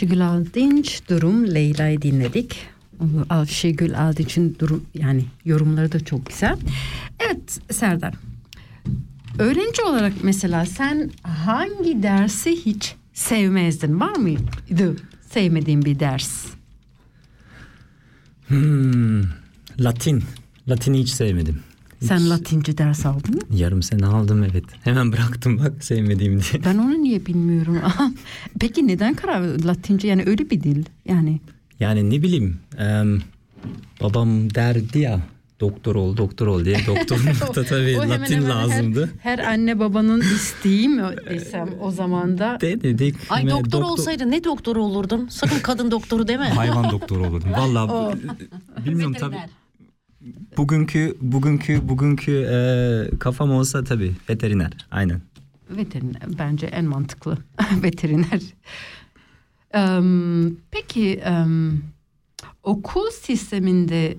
Ayşegül 0.00 0.26
Aldinç 0.26 1.02
durum 1.10 1.54
Leyla'yı 1.54 2.02
dinledik. 2.02 2.56
Ayşegül 3.30 3.98
Aldinç'in 3.98 4.56
durum 4.58 4.84
yani 4.94 5.24
yorumları 5.44 5.92
da 5.92 6.04
çok 6.04 6.26
güzel. 6.26 6.56
Evet 7.18 7.60
Serdar. 7.70 8.14
Öğrenci 9.38 9.82
olarak 9.82 10.12
mesela 10.22 10.66
sen 10.66 11.10
hangi 11.22 12.02
dersi 12.02 12.50
hiç 12.50 12.94
sevmezdin? 13.14 14.00
Var 14.00 14.16
mıydı 14.16 14.96
sevmediğin 15.30 15.84
bir 15.84 16.00
ders? 16.00 16.46
Hmm, 18.48 19.22
Latin. 19.80 20.24
Latin'i 20.68 20.98
hiç 20.98 21.08
sevmedim. 21.08 21.60
Sen 22.00 22.30
Latince 22.30 22.78
ders 22.78 23.06
aldın 23.06 23.34
mı? 23.34 23.40
Yarım 23.56 23.82
sene 23.82 24.06
aldım 24.06 24.42
evet. 24.50 24.64
Hemen 24.84 25.12
bıraktım 25.12 25.58
bak 25.58 25.84
sevmediğim 25.84 26.32
diye. 26.40 26.64
Ben 26.64 26.78
onu 26.78 27.02
niye 27.02 27.26
bilmiyorum. 27.26 27.78
Peki 28.60 28.86
neden 28.86 29.14
karar? 29.14 29.40
Latince 29.40 30.08
yani 30.08 30.24
öyle 30.26 30.50
bir 30.50 30.62
dil 30.62 30.84
yani. 31.04 31.40
Yani 31.80 32.10
ne 32.10 32.22
bileyim 32.22 32.56
em, 32.78 33.22
babam 34.02 34.54
derdi 34.54 34.98
ya 34.98 35.20
doktor 35.60 35.94
ol 35.94 36.16
doktor 36.16 36.46
ol 36.46 36.64
diye 36.64 36.76
doktorlukta 36.86 37.64
tabii 37.68 37.98
O 37.98 38.08
Latin 38.08 38.34
hemen 38.34 38.48
lazımdı. 38.48 39.10
Her, 39.22 39.38
her 39.38 39.44
anne 39.52 39.78
babanın 39.78 40.20
isteği 40.20 40.88
mi 40.88 41.02
desem 41.30 41.68
o 41.80 41.90
zaman 41.90 42.38
da. 42.38 42.58
De 42.60 42.82
dedik. 42.82 43.16
Ay 43.28 43.46
ve 43.46 43.50
doktor, 43.50 43.82
olsaydı 43.82 44.30
ne 44.30 44.44
doktoru 44.44 44.82
olurdun? 44.82 45.28
Sakın 45.28 45.58
kadın 45.58 45.90
doktoru 45.90 46.28
deme. 46.28 46.48
Hayvan 46.48 46.90
doktoru 46.90 47.26
olurdum. 47.26 47.52
Vallahi 47.52 47.90
O. 47.92 48.14
bilmiyorum 48.86 49.16
tabii. 49.20 49.36
Bugünkü 50.56 51.16
bugünkü 51.20 51.88
bugünkü 51.88 52.32
e, 52.32 53.18
kafam 53.18 53.50
olsa 53.50 53.84
tabii 53.84 54.12
veteriner. 54.30 54.72
Aynen. 54.90 55.20
Veteriner 55.70 56.22
bence 56.38 56.66
en 56.66 56.84
mantıklı 56.84 57.38
veteriner. 57.82 58.42
Em, 59.72 60.56
peki 60.70 61.14
em, 61.14 61.82
okul 62.62 63.10
sisteminde 63.10 64.16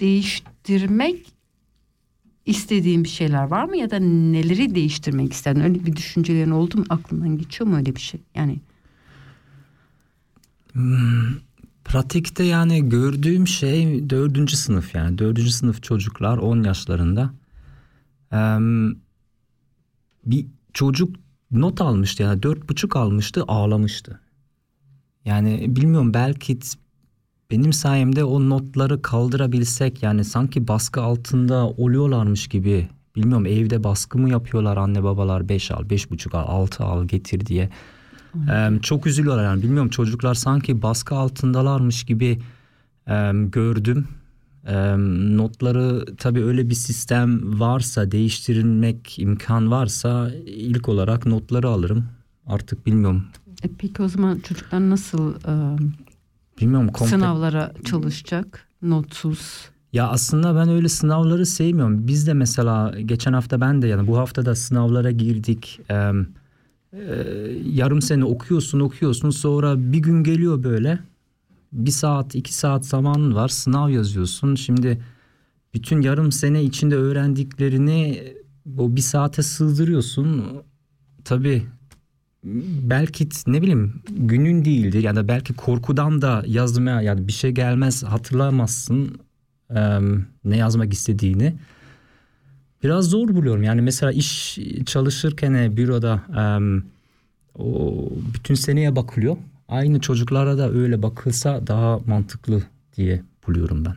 değiştirmek 0.00 1.32
istediğin 2.46 3.04
bir 3.04 3.08
şeyler 3.08 3.42
var 3.44 3.64
mı 3.64 3.76
ya 3.76 3.90
da 3.90 3.98
neleri 3.98 4.74
değiştirmek 4.74 5.32
istedin? 5.32 5.60
Öyle 5.60 5.86
bir 5.86 5.96
düşüncelerin 5.96 6.50
oldu 6.50 6.78
mu? 6.78 6.84
Aklından 6.88 7.38
geçiyor 7.38 7.70
mu 7.70 7.76
öyle 7.76 7.96
bir 7.96 8.00
şey? 8.00 8.20
Yani 8.34 8.58
Hmm, 10.72 11.34
pratikte 11.88 12.44
yani 12.44 12.88
gördüğüm 12.88 13.46
şey 13.46 14.10
dördüncü 14.10 14.56
sınıf 14.56 14.94
yani 14.94 15.18
dördüncü 15.18 15.50
sınıf 15.50 15.82
çocuklar 15.82 16.38
10 16.38 16.62
yaşlarında 16.62 17.30
Em, 18.32 18.96
bir 20.24 20.46
çocuk 20.72 21.16
not 21.50 21.80
almıştı 21.80 22.22
yani 22.22 22.42
dört 22.42 22.68
buçuk 22.68 22.96
almıştı 22.96 23.44
ağlamıştı. 23.48 24.20
Yani 25.24 25.76
bilmiyorum 25.76 26.14
belki 26.14 26.58
benim 27.50 27.72
sayemde 27.72 28.24
o 28.24 28.48
notları 28.50 29.02
kaldırabilsek 29.02 30.02
yani 30.02 30.24
sanki 30.24 30.68
baskı 30.68 31.02
altında 31.02 31.68
oluyorlarmış 31.68 32.48
gibi 32.48 32.88
bilmiyorum 33.16 33.46
evde 33.46 33.84
baskı 33.84 34.18
mı 34.18 34.30
yapıyorlar 34.30 34.76
anne 34.76 35.02
babalar 35.02 35.48
beş 35.48 35.70
al 35.70 35.90
beş 35.90 36.10
buçuk 36.10 36.34
al 36.34 36.44
altı 36.48 36.84
al 36.84 37.04
getir 37.04 37.46
diye. 37.46 37.70
Em, 38.52 38.78
çok 38.80 39.06
üzülüyorlar 39.06 39.44
yani 39.44 39.62
bilmiyorum 39.62 39.90
çocuklar 39.90 40.34
sanki 40.34 40.82
baskı 40.82 41.14
altındalarmış 41.14 42.04
gibi 42.04 42.38
em, 43.06 43.50
gördüm. 43.50 44.08
Em, 44.66 45.36
notları 45.36 46.04
tabii 46.16 46.44
öyle 46.44 46.70
bir 46.70 46.74
sistem 46.74 47.60
varsa 47.60 48.10
değiştirilmek 48.10 49.18
imkan 49.18 49.70
varsa 49.70 50.30
ilk 50.46 50.88
olarak 50.88 51.26
notları 51.26 51.68
alırım. 51.68 52.04
Artık 52.46 52.86
bilmiyorum. 52.86 53.24
e, 53.62 53.68
peki 53.78 54.02
o 54.02 54.08
zaman 54.08 54.38
çocuklar 54.38 54.90
nasıl 54.90 55.34
em, 55.48 55.92
Bilmiyorum 56.60 56.88
komple- 56.88 57.06
sınavlara 57.08 57.72
çalışacak? 57.84 58.68
Notsuz. 58.82 59.68
Ya 59.92 60.08
aslında 60.08 60.56
ben 60.56 60.68
öyle 60.68 60.88
sınavları 60.88 61.46
sevmiyorum. 61.46 62.06
Biz 62.06 62.26
de 62.26 62.32
mesela 62.34 62.94
geçen 63.00 63.32
hafta 63.32 63.60
ben 63.60 63.82
de 63.82 63.86
yani 63.88 64.06
bu 64.06 64.18
hafta 64.18 64.46
da 64.46 64.54
sınavlara 64.54 65.10
girdik. 65.10 65.80
Ee, 65.90 66.12
e, 66.96 67.14
yarım 67.74 68.02
sene 68.02 68.24
okuyorsun 68.24 68.80
okuyorsun 68.80 69.30
sonra 69.30 69.92
bir 69.92 69.98
gün 69.98 70.24
geliyor 70.24 70.62
böyle 70.62 70.98
bir 71.72 71.90
saat 71.90 72.34
iki 72.34 72.54
saat 72.54 72.86
zamanın 72.86 73.34
var 73.34 73.48
sınav 73.48 73.90
yazıyorsun. 73.90 74.54
Şimdi 74.54 75.00
bütün 75.74 76.00
yarım 76.00 76.32
sene 76.32 76.62
içinde 76.62 76.96
öğrendiklerini 76.96 78.22
o 78.78 78.96
bir 78.96 79.00
saate 79.00 79.42
sığdırıyorsun. 79.42 80.44
Tabii 81.24 81.62
belki 82.82 83.28
ne 83.46 83.62
bileyim 83.62 84.02
günün 84.08 84.64
değildir 84.64 85.02
ya 85.02 85.16
da 85.16 85.28
belki 85.28 85.54
korkudan 85.54 86.22
da 86.22 86.42
yazmaya 86.46 87.00
yani 87.00 87.28
bir 87.28 87.32
şey 87.32 87.50
gelmez 87.50 88.02
hatırlamazsın 88.02 89.18
em, 89.74 90.26
ne 90.44 90.56
yazmak 90.56 90.92
istediğini. 90.92 91.54
Biraz 92.82 93.04
zor 93.04 93.28
buluyorum. 93.28 93.62
Yani 93.62 93.80
mesela 93.82 94.12
iş 94.12 94.58
çalışırken 94.86 95.54
e, 95.54 95.76
büroda 95.76 96.22
o 97.58 97.94
bütün 98.34 98.54
seneye 98.54 98.96
bakılıyor. 98.96 99.36
Aynı 99.68 100.00
çocuklara 100.00 100.58
da 100.58 100.70
öyle 100.72 101.02
bakılsa 101.02 101.66
daha 101.66 101.98
mantıklı 102.06 102.62
diye 102.96 103.22
buluyorum 103.46 103.84
ben. 103.84 103.94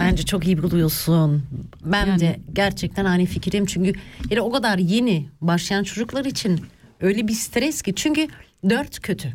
Bence 0.00 0.22
çok 0.22 0.46
iyi 0.46 0.62
buluyorsun. 0.62 1.42
Ben 1.84 2.06
Yani- 2.06 2.20
de 2.20 2.40
gerçekten 2.52 3.04
aynı 3.04 3.24
fikirim. 3.26 3.66
Çünkü 3.66 3.92
yani 4.30 4.40
o 4.40 4.52
kadar 4.52 4.78
yeni 4.78 5.28
başlayan 5.40 5.82
çocuklar 5.82 6.24
için 6.24 6.60
öyle 7.00 7.28
bir 7.28 7.32
stres 7.32 7.82
ki. 7.82 7.92
Çünkü 7.96 8.28
dört 8.68 9.00
kötü. 9.00 9.32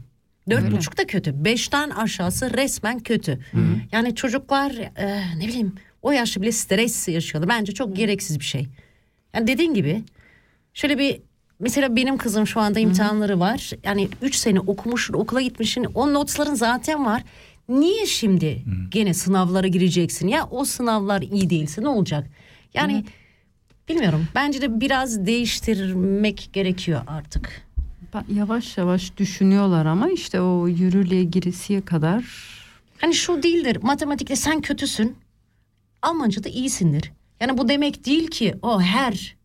Dört 0.50 0.72
buçuk 0.72 0.98
da 0.98 1.08
kötü. 1.08 1.46
Beşten 1.46 1.90
aşağısı 1.90 2.54
resmen 2.58 3.00
kötü. 3.00 3.40
Yani 3.92 4.16
çocuklar 4.16 4.72
e, 4.96 5.24
ne 5.40 5.48
bileyim 5.48 5.74
o 6.02 6.12
yaşta 6.12 6.42
bile 6.42 6.52
stres 6.52 7.08
yaşıyorlar. 7.08 7.50
Bence 7.50 7.74
çok 7.74 7.96
gereksiz 7.96 8.40
bir 8.40 8.46
şey. 8.46 8.68
Yani 9.36 9.48
dediğin 9.48 9.74
gibi 9.74 10.04
şöyle 10.74 10.98
bir 10.98 11.22
mesela 11.60 11.96
benim 11.96 12.18
kızım 12.18 12.48
şu 12.48 12.60
anda 12.60 12.80
imtihanları 12.80 13.40
var. 13.40 13.72
Yani 13.84 14.10
üç 14.22 14.36
sene 14.36 14.60
okumuşsun 14.60 15.14
okula 15.14 15.42
gitmişsin 15.42 15.84
o 15.84 16.14
notların 16.14 16.56
zaten 16.56 17.06
var. 17.06 17.24
Niye 17.70 18.06
şimdi 18.06 18.64
gene 18.90 19.14
sınavlara 19.14 19.68
gireceksin 19.68 20.28
ya 20.28 20.48
o 20.52 20.66
sınavlar 20.66 21.22
iyi 21.22 21.50
değilse 21.50 21.82
ne 21.82 21.88
olacak? 21.88 22.28
Yani 22.74 23.06
bilmiyorum 23.90 24.28
bence 24.36 24.62
de 24.62 24.82
biraz 24.82 25.26
değiştirmek 25.26 26.50
gerekiyor 26.54 27.02
artık. 27.08 27.68
Yavaş 28.34 28.78
yavaş 28.78 29.18
düşünüyorlar 29.18 29.86
ama 29.86 30.10
işte 30.10 30.42
o 30.42 30.68
yürürlüğe 30.68 31.24
giresiye 31.24 31.82
kadar 31.82 32.26
Hani 32.98 33.14
şu 33.14 33.44
değildir 33.44 33.78
matematikte 33.82 34.36
sen 34.36 34.62
kötüsün 34.62 35.16
Almanca'da 36.02 36.50
iyisindir. 36.50 37.12
Yani 37.42 37.58
bu 37.58 37.68
demek 37.70 38.06
değil 38.06 38.28
ki 38.28 38.56
o 38.62 38.82
her 38.82 39.36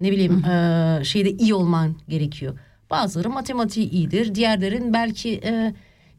ne 0.00 0.12
bileyim 0.12 0.42
eee, 0.46 1.04
şeyde 1.04 1.30
iyi 1.30 1.54
olman 1.54 1.96
gerekiyor. 2.08 2.58
Bazıları 2.90 3.30
matematiği 3.30 3.90
iyidir 3.90 4.34
diğerlerin 4.34 4.92
belki 4.92 5.28
eee, 5.30 5.74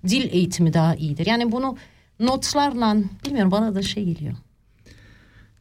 dil 0.07 0.29
eğitimi 0.33 0.73
daha 0.73 0.95
iyidir. 0.95 1.25
Yani 1.25 1.51
bunu 1.51 1.77
notlarla 2.19 2.95
bilmiyorum 3.25 3.51
bana 3.51 3.75
da 3.75 3.81
şey 3.81 4.05
geliyor. 4.05 4.33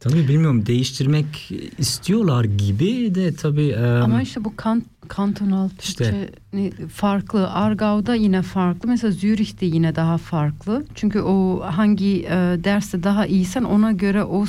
Tabii 0.01 0.29
bilmiyorum 0.29 0.67
değiştirmek 0.67 1.53
istiyorlar 1.79 2.45
gibi 2.45 3.15
de 3.15 3.35
tabii 3.35 3.69
em, 3.69 4.03
ama 4.03 4.23
işte 4.23 4.45
bu 4.45 4.57
kan, 4.57 4.83
kantonal 5.09 5.69
İşte. 5.83 6.05
Türkçe 6.05 6.31
ne- 6.53 6.71
farklı. 6.89 7.51
Argau'da 7.51 8.15
yine 8.15 8.43
farklı. 8.43 8.89
Mesela 8.89 9.11
Zürih'te 9.11 9.67
yine 9.67 9.95
daha 9.97 10.19
farklı. 10.19 10.85
Çünkü 10.95 11.21
o 11.21 11.61
hangi 11.65 12.23
e, 12.25 12.31
derste 12.65 13.03
daha 13.03 13.27
iyisen 13.27 13.65
ona 13.65 13.93
göre 13.93 14.25
o 14.25 14.47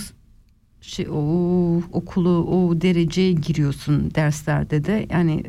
şey 0.82 1.08
o 1.12 1.82
okulu 1.92 2.30
o 2.30 2.82
dereceye 2.82 3.32
giriyorsun 3.32 4.12
derslerde 4.16 4.86
de. 4.86 5.08
Yani 5.10 5.44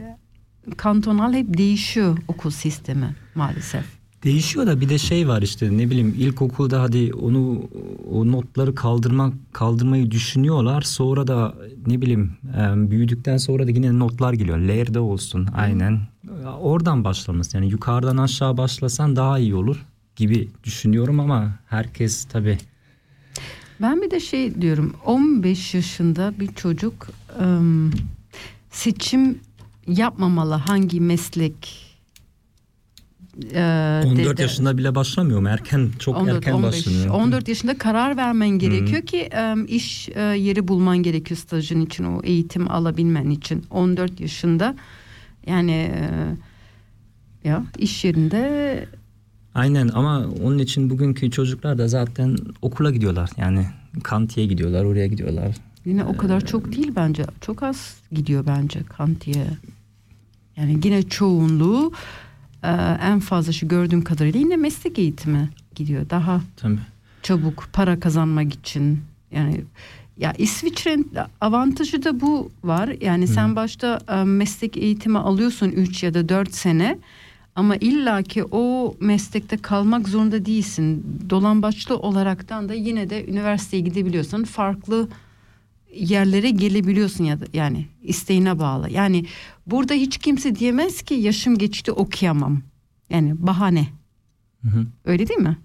kantonal 0.76 1.32
hep 1.34 1.58
değişiyor 1.58 2.18
okul 2.28 2.50
sistemi 2.50 3.14
maalesef. 3.34 3.99
Değişiyor 4.24 4.66
da 4.66 4.80
bir 4.80 4.88
de 4.88 4.98
şey 4.98 5.28
var 5.28 5.42
işte 5.42 5.78
ne 5.78 5.90
bileyim 5.90 6.14
ilkokulda 6.18 6.82
hadi 6.82 7.14
onu 7.14 7.70
o 8.10 8.32
notları 8.32 8.74
kaldırmak 8.74 9.34
kaldırmayı 9.52 10.10
düşünüyorlar. 10.10 10.82
Sonra 10.82 11.26
da 11.26 11.54
ne 11.86 12.00
bileyim 12.00 12.32
büyüdükten 12.90 13.36
sonra 13.36 13.66
da 13.66 13.70
yine 13.70 13.98
notlar 13.98 14.32
geliyor. 14.32 14.58
L'de 14.58 14.98
olsun 14.98 15.48
aynen. 15.56 16.00
Oradan 16.60 17.04
başlaması 17.04 17.56
yani 17.56 17.70
yukarıdan 17.70 18.16
aşağı 18.16 18.56
başlasan 18.56 19.16
daha 19.16 19.38
iyi 19.38 19.54
olur 19.54 19.86
gibi 20.16 20.48
düşünüyorum 20.64 21.20
ama 21.20 21.58
herkes 21.66 22.24
tabii 22.24 22.58
Ben 23.82 24.02
bir 24.02 24.10
de 24.10 24.20
şey 24.20 24.60
diyorum 24.62 24.94
15 25.06 25.74
yaşında 25.74 26.34
bir 26.40 26.54
çocuk 26.54 27.06
seçim 28.70 29.38
yapmamalı 29.86 30.54
hangi 30.54 31.00
meslek 31.00 31.89
e, 33.54 34.02
14 34.06 34.16
de- 34.16 34.36
de- 34.36 34.42
yaşında 34.42 34.78
bile 34.78 34.94
başlamıyor 34.94 35.40
mu? 35.40 35.48
Erken 35.48 35.88
çok 35.98 36.16
14, 36.16 36.36
erken 36.36 36.52
15, 36.52 36.86
başlanıyor. 36.86 37.14
14 37.14 37.48
yaşında 37.48 37.78
karar 37.78 38.16
vermen 38.16 38.48
gerekiyor 38.48 39.02
ki 39.02 39.28
ım, 39.52 39.66
iş 39.68 40.08
e, 40.08 40.20
yeri 40.20 40.68
bulman 40.68 40.98
gerekiyor 40.98 41.38
stajın 41.38 41.80
için 41.80 42.04
o 42.04 42.20
eğitim 42.24 42.70
alabilmen 42.70 43.30
için 43.30 43.64
14 43.70 44.20
yaşında 44.20 44.74
yani 45.46 45.72
e, 45.72 46.10
Ya 47.48 47.64
iş 47.78 48.04
yerinde 48.04 48.86
Aynen 49.54 49.88
ama 49.94 50.26
onun 50.44 50.58
için 50.58 50.90
bugünkü 50.90 51.30
çocuklar 51.30 51.78
da 51.78 51.88
zaten 51.88 52.36
okula 52.62 52.90
gidiyorlar. 52.90 53.30
Yani 53.36 53.66
kantiye 54.02 54.46
gidiyorlar, 54.46 54.84
oraya 54.84 55.06
gidiyorlar. 55.06 55.56
yine 55.84 56.04
o 56.04 56.16
kadar 56.16 56.46
çok 56.46 56.72
değil 56.76 56.92
bence. 56.96 57.24
Çok 57.40 57.62
az 57.62 57.96
gidiyor 58.12 58.46
bence 58.46 58.80
kantiye. 58.96 59.46
Yani 60.56 60.78
yine 60.84 61.02
çoğunluğu 61.02 61.92
e, 62.62 62.68
en 63.02 63.20
fazla 63.20 63.52
şu 63.52 63.68
gördüğüm 63.68 64.04
kadarıyla 64.04 64.40
yine 64.40 64.56
meslek 64.56 64.98
eğitimi 64.98 65.48
gidiyor. 65.74 66.10
Daha 66.10 66.40
Tabii. 66.56 66.78
çabuk 67.22 67.68
para 67.72 68.00
kazanmak 68.00 68.54
için. 68.54 69.00
Yani 69.30 69.64
ya 70.16 70.32
İsviçre'nin 70.38 71.12
avantajı 71.40 72.04
da 72.04 72.20
bu 72.20 72.50
var. 72.64 72.90
Yani 73.00 73.26
sen 73.26 73.56
başta 73.56 74.00
e, 74.08 74.24
meslek 74.24 74.76
eğitimi 74.76 75.18
alıyorsun 75.18 75.68
3 75.68 76.02
ya 76.02 76.14
da 76.14 76.28
4 76.28 76.54
sene 76.54 76.98
ama 77.54 77.76
illaki 77.76 78.44
o 78.50 78.94
meslekte 79.00 79.56
kalmak 79.56 80.08
zorunda 80.08 80.46
değilsin. 80.46 81.20
Dolambaçlı 81.30 81.96
olaraktan 81.96 82.68
da 82.68 82.74
yine 82.74 83.10
de 83.10 83.26
üniversiteye 83.26 83.82
gidebiliyorsun. 83.82 84.44
Farklı 84.44 85.08
yerlere 85.94 86.50
gelebiliyorsun 86.50 87.24
ya 87.24 87.40
da 87.40 87.44
yani 87.52 87.86
isteğine 88.02 88.58
bağlı. 88.58 88.90
Yani 88.90 89.26
burada 89.66 89.94
hiç 89.94 90.18
kimse 90.18 90.54
diyemez 90.54 91.02
ki 91.02 91.14
yaşım 91.14 91.58
geçti 91.58 91.92
okuyamam. 91.92 92.62
Yani 93.10 93.46
bahane. 93.46 93.88
hı. 94.68 94.86
Öyle 95.04 95.28
değil 95.28 95.40
mi? 95.40 95.58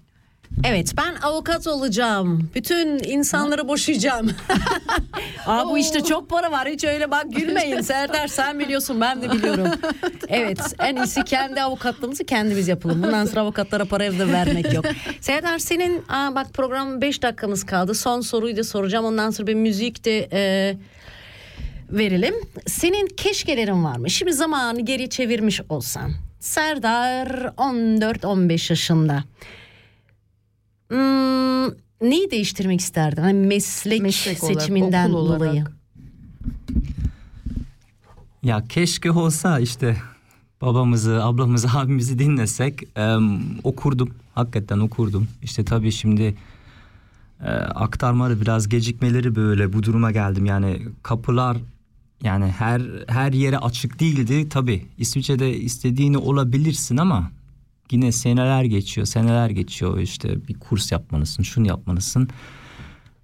Evet 0.64 0.92
ben 0.96 1.14
avukat 1.22 1.66
olacağım. 1.66 2.50
Bütün 2.54 2.98
insanları 3.04 3.68
boşayacağım. 3.68 4.30
Aa, 5.46 5.68
bu 5.68 5.78
işte 5.78 6.04
çok 6.04 6.30
para 6.30 6.50
var. 6.52 6.68
Hiç 6.68 6.84
öyle 6.84 7.10
bak 7.10 7.24
gülmeyin. 7.30 7.80
Serdar 7.86 8.26
sen 8.28 8.58
biliyorsun 8.58 9.00
ben 9.00 9.22
de 9.22 9.30
biliyorum. 9.32 9.68
Evet 10.28 10.74
en 10.78 10.96
iyisi 10.96 11.24
kendi 11.24 11.62
avukatlığımızı 11.62 12.24
kendimiz 12.24 12.68
yapalım. 12.68 13.02
Bundan 13.02 13.24
sonra 13.26 13.40
avukatlara 13.40 13.84
para 13.84 14.04
evde 14.04 14.32
vermek 14.32 14.72
yok. 14.74 14.84
Serdar 15.20 15.58
senin 15.58 16.04
aa, 16.08 16.34
bak 16.34 16.54
program 16.54 17.00
5 17.00 17.22
dakikamız 17.22 17.66
kaldı. 17.66 17.94
Son 17.94 18.20
soruyu 18.20 18.56
da 18.56 18.64
soracağım. 18.64 19.04
Ondan 19.04 19.30
sonra 19.30 19.46
bir 19.46 19.54
müzik 19.54 20.04
de 20.04 20.28
e, 20.32 20.76
verelim. 21.90 22.34
Senin 22.66 23.06
keşkelerin 23.06 23.84
var 23.84 23.96
mı? 23.96 24.10
Şimdi 24.10 24.32
zamanı 24.32 24.80
geri 24.80 25.10
çevirmiş 25.10 25.60
olsan. 25.68 26.12
Serdar 26.40 27.28
14-15 27.56 28.72
yaşında. 28.72 29.24
Hmm, 30.88 31.66
neyi 32.10 32.30
değiştirmek 32.30 32.80
isterdin? 32.80 33.22
Hani 33.22 33.46
meslek, 33.46 34.02
Meslek 34.02 34.42
olarak, 34.44 34.60
seçiminden 34.62 35.10
olarak. 35.12 35.40
dolayı. 35.40 35.64
Ya 38.42 38.64
keşke 38.68 39.10
olsa 39.10 39.58
işte 39.60 39.96
babamızı, 40.62 41.24
ablamızı, 41.24 41.68
abimizi 41.78 42.18
dinlesek 42.18 42.82
em, 42.96 43.40
okurdum. 43.64 44.10
Hakikaten 44.34 44.78
okurdum. 44.78 45.28
İşte 45.42 45.64
tabii 45.64 45.92
şimdi 45.92 46.34
e, 47.40 47.48
aktarmaları 47.50 48.40
biraz 48.40 48.68
gecikmeleri 48.68 49.36
böyle 49.36 49.72
bu 49.72 49.82
duruma 49.82 50.10
geldim. 50.10 50.46
Yani 50.46 50.82
kapılar 51.02 51.56
yani 52.22 52.46
her 52.46 52.82
her 53.08 53.32
yere 53.32 53.58
açık 53.58 54.00
değildi. 54.00 54.48
Tabii 54.48 54.86
İsviçre'de 54.98 55.56
istediğini 55.56 56.18
olabilirsin 56.18 56.96
ama 56.96 57.30
yine 57.90 58.12
seneler 58.12 58.64
geçiyor, 58.64 59.06
seneler 59.06 59.50
geçiyor. 59.50 59.98
İşte 59.98 60.48
bir 60.48 60.54
kurs 60.54 60.92
yapmalısın, 60.92 61.42
şunu 61.42 61.66
yapmalısın. 61.68 62.28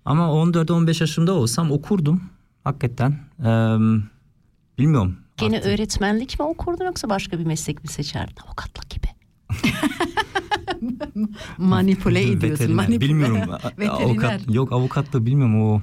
Ama 0.04 0.22
14-15 0.24 1.00
yaşımda 1.02 1.32
olsam 1.32 1.70
okurdum 1.72 2.22
hakikaten. 2.64 3.18
Em, 3.44 4.04
bilmiyorum. 4.78 5.16
Gene 5.36 5.56
Artık- 5.56 5.70
öğretmenlik 5.72 6.38
mi 6.40 6.46
okurdun 6.46 6.84
yoksa 6.84 7.08
başka 7.08 7.38
bir 7.38 7.44
meslek 7.46 7.82
mi 7.82 7.88
seçerdin? 7.88 8.34
Avukatlık 8.46 8.90
gibi. 8.90 9.06
Manipüle 11.58 12.20
ediyorsun. 12.22 12.50
Veteriner. 12.50 12.74
manipüle. 12.76 13.00
Bilmiyorum. 13.00 13.38
Veteriner. 13.78 13.88
Avukat, 14.04 14.54
yok 14.54 14.72
avukat 14.72 15.12
da 15.12 15.26
bilmiyorum 15.26 15.62
o. 15.62 15.82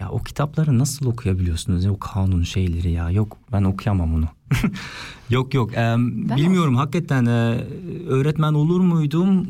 Ya 0.00 0.10
o 0.10 0.18
kitapları 0.18 0.78
nasıl 0.78 1.06
okuyabiliyorsunuz? 1.06 1.84
ya? 1.84 1.92
O 1.92 1.98
kanun 1.98 2.42
şeyleri 2.42 2.90
ya. 2.90 3.10
Yok 3.10 3.36
ben 3.52 3.62
okuyamam 3.62 4.14
onu. 4.14 4.28
yok 5.30 5.54
yok. 5.54 5.70
em, 5.74 6.28
bilmiyorum 6.28 6.76
hakikaten 6.76 7.26
e, 7.26 7.64
öğretmen 8.08 8.52
olur 8.54 8.80
muydum? 8.80 9.48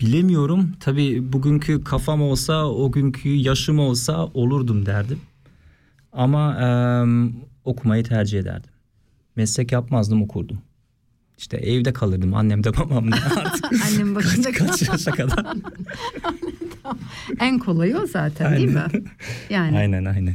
Bilemiyorum. 0.00 0.72
Tabii 0.80 1.32
bugünkü 1.32 1.84
kafam 1.84 2.22
olsa, 2.22 2.66
o 2.66 2.92
günkü 2.92 3.28
yaşım 3.28 3.78
olsa 3.78 4.26
olurdum 4.26 4.86
derdim. 4.86 5.20
Ama 6.12 6.58
em, 6.60 7.32
okumayı 7.64 8.04
tercih 8.04 8.38
ederdim. 8.38 8.70
Meslek 9.36 9.72
yapmazdım 9.72 10.22
okurdum. 10.22 10.58
İşte 11.38 11.56
evde 11.56 11.92
kalırdım 11.92 12.34
annem 12.34 12.64
de 12.64 12.76
babam 12.76 13.12
da 13.12 13.16
artık 13.36 13.64
Annem 13.86 14.14
başında 14.14 14.52
kaç 14.52 14.82
yaşa 14.88 15.10
kadar. 15.10 15.46
en 17.40 17.58
kolayı 17.58 17.96
o 17.98 18.06
zaten 18.06 18.56
değil 18.56 18.68
mi? 18.68 18.82
Yani 19.50 19.78
aynen 19.78 20.04
aynen. 20.04 20.34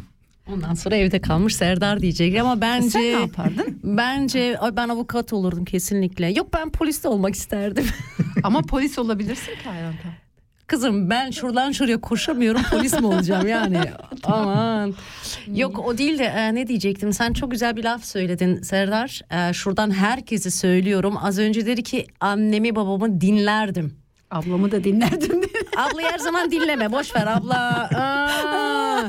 Ondan 0.54 0.74
sonra 0.74 0.96
evde 0.96 1.22
kalmış 1.22 1.56
Serdar 1.56 2.00
diyecek 2.02 2.38
ama 2.40 2.62
bence 2.62 2.90
sen 2.90 3.02
ne 3.02 3.06
yapardın? 3.08 3.80
bence 3.84 4.58
ay 4.60 4.76
ben 4.76 4.90
avukat 4.90 5.34
olurdum 5.34 5.66
kesinlikle. 5.66 6.28
Yok 6.32 6.54
ben 6.54 6.70
polis 6.70 7.04
de 7.04 7.08
olmak 7.08 7.36
isterdim. 7.36 7.86
Ama 8.44 8.62
polis 8.62 9.00
olabilirsin 9.00 9.52
ki 9.52 9.70
hayata. 9.70 10.10
Kızım 10.70 11.10
ben 11.10 11.32
şuradan 11.32 11.72
şuraya 11.72 12.02
koşamıyorum 12.02 12.62
polis 12.72 13.00
mi 13.00 13.08
olacağım 13.08 13.48
yani 13.48 13.80
aman. 14.24 14.94
Yok 15.48 15.80
o 15.80 15.98
değil 15.98 16.20
de 16.20 16.24
e, 16.24 16.56
ne 16.56 16.68
diyecektim 16.68 17.14
sen 17.14 17.34
çok 17.34 17.52
güzel 17.52 17.76
bir 17.76 17.84
laf 17.84 18.06
söyledin 18.06 18.62
Serdar. 18.62 19.22
E, 19.32 19.54
şuradan 19.54 19.92
herkese 19.92 20.52
söylüyorum 20.52 21.18
az 21.24 21.40
önce 21.40 21.66
dedi 21.66 21.84
ki 21.84 22.06
annemi 22.20 22.76
babamı 22.76 23.22
dinlerdim. 23.22 23.94
Ablamı 24.32 24.72
da 24.72 24.84
dinlerdim. 24.84 25.42
Ablayı 25.78 26.08
her 26.08 26.20
zaman 26.20 26.52
dinleme. 26.52 26.92
Boş 26.92 27.16
ver 27.16 27.28
abla. 27.28 27.90
Aa. 27.96 28.59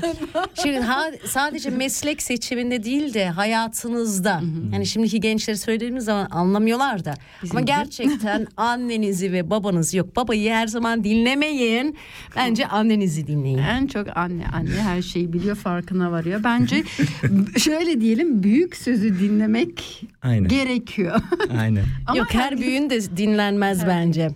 Şimdi 0.63 0.79
ha- 0.79 1.11
sadece 1.27 1.71
meslek 1.71 2.23
seçiminde 2.23 2.85
değil 2.85 3.15
de 3.15 3.29
hayatınızda. 3.29 4.41
Yani 4.73 4.87
şimdiki 4.87 5.21
gençleri 5.21 5.57
söylediğimiz 5.57 6.05
zaman 6.05 6.29
anlamıyorlar 6.31 7.05
da. 7.05 7.15
Ama 7.51 7.61
gerçekten 7.61 8.47
annenizi 8.57 9.33
ve 9.33 9.51
babanızı 9.51 9.97
yok. 9.97 10.17
Babayı 10.17 10.51
her 10.51 10.67
zaman 10.67 11.05
dinlemeyin. 11.05 11.97
Bence 12.37 12.67
annenizi 12.67 13.27
dinleyin. 13.27 13.59
en 13.59 13.87
çok 13.87 14.17
anne 14.17 14.45
anne 14.55 14.71
her 14.71 15.03
şeyi 15.03 15.33
biliyor 15.33 15.57
farkına 15.57 16.11
varıyor. 16.13 16.45
Bence 16.45 16.83
şöyle 17.59 18.01
diyelim 18.01 18.43
büyük 18.43 18.77
sözü 18.77 19.19
dinlemek 19.21 20.03
Aynen. 20.23 20.49
gerekiyor. 20.49 21.21
aynen. 21.61 21.85
Ama 22.07 22.19
Yok 22.19 22.27
her 22.35 22.41
herkes- 22.41 22.61
büyüğün 22.61 22.91
de 22.91 23.17
dinlenmez 23.17 23.87
bence. 23.87 24.29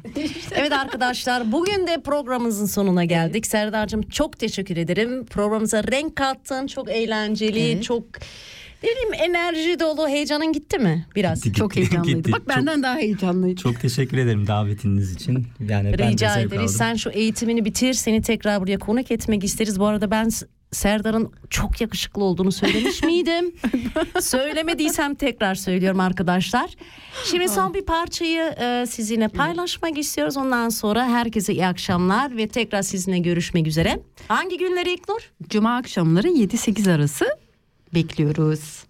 Evet 0.54 0.72
arkadaşlar 0.72 1.52
bugün 1.52 1.86
de 1.86 2.00
programımızın 2.04 2.66
sonuna 2.66 3.04
geldik. 3.04 3.46
Serdar'cığım 3.46 4.02
çok 4.02 4.38
teşekkür 4.38 4.76
ederim. 4.76 5.24
Programımıza 5.54 5.84
renk 5.92 6.16
kattın. 6.16 6.66
Çok 6.66 6.90
eğlenceli, 6.90 7.60
Evet. 7.72 7.82
çok 7.82 8.04
ne 8.82 8.88
bileyim 8.90 9.14
enerji 9.34 9.80
dolu. 9.80 10.08
Heyecanın 10.08 10.52
gitti 10.52 10.78
mi 10.78 11.06
biraz? 11.16 11.42
Gitti, 11.42 11.58
Çok 11.58 11.70
gitti, 11.74 11.80
heyecanlıydı. 11.80 12.16
gitti. 12.18 12.32
Bak 12.32 12.48
benden 12.48 12.82
daha 12.82 12.96
heyecanlıydı. 12.96 13.60
Çok, 13.60 13.72
çok 13.72 13.82
teşekkür 13.82 14.18
ederim 14.18 14.46
davetiniz 14.46 15.12
için. 15.12 15.46
Yani 15.68 15.92
ben 15.92 15.98
de 15.98 16.08
Rica 16.12 16.34
zevk 16.34 16.46
ederiz. 16.46 16.60
aldım. 16.60 16.74
Sen 16.78 16.94
şu 16.94 17.10
eğitimini 17.10 17.64
bitir. 17.64 17.92
Seni 17.94 18.22
tekrar 18.22 18.60
buraya 18.60 18.78
konuk 18.78 19.10
etmek 19.10 19.44
isteriz. 19.44 19.80
Bu 19.80 19.86
arada 19.86 20.10
ben 20.10 20.28
Serdar'ın 20.74 21.32
çok 21.50 21.80
yakışıklı 21.80 22.24
olduğunu 22.24 22.52
söylemiş 22.52 23.02
miydim? 23.02 23.54
Söylemediysem 24.20 25.14
tekrar 25.14 25.54
söylüyorum 25.54 26.00
arkadaşlar. 26.00 26.70
Şimdi 27.24 27.48
son 27.48 27.74
bir 27.74 27.84
parçayı 27.84 28.42
e, 28.60 28.86
sizinle 28.88 29.28
paylaşmak 29.28 29.98
istiyoruz. 29.98 30.36
Ondan 30.36 30.68
sonra 30.68 31.04
herkese 31.08 31.52
iyi 31.52 31.66
akşamlar 31.66 32.36
ve 32.36 32.48
tekrar 32.48 32.82
sizinle 32.82 33.18
görüşmek 33.18 33.66
üzere. 33.66 34.00
Hangi 34.28 34.58
günleri 34.58 34.92
İlknur? 34.92 35.30
Cuma 35.48 35.76
akşamları 35.76 36.28
7-8 36.28 36.92
arası 36.92 37.26
bekliyoruz. 37.94 38.84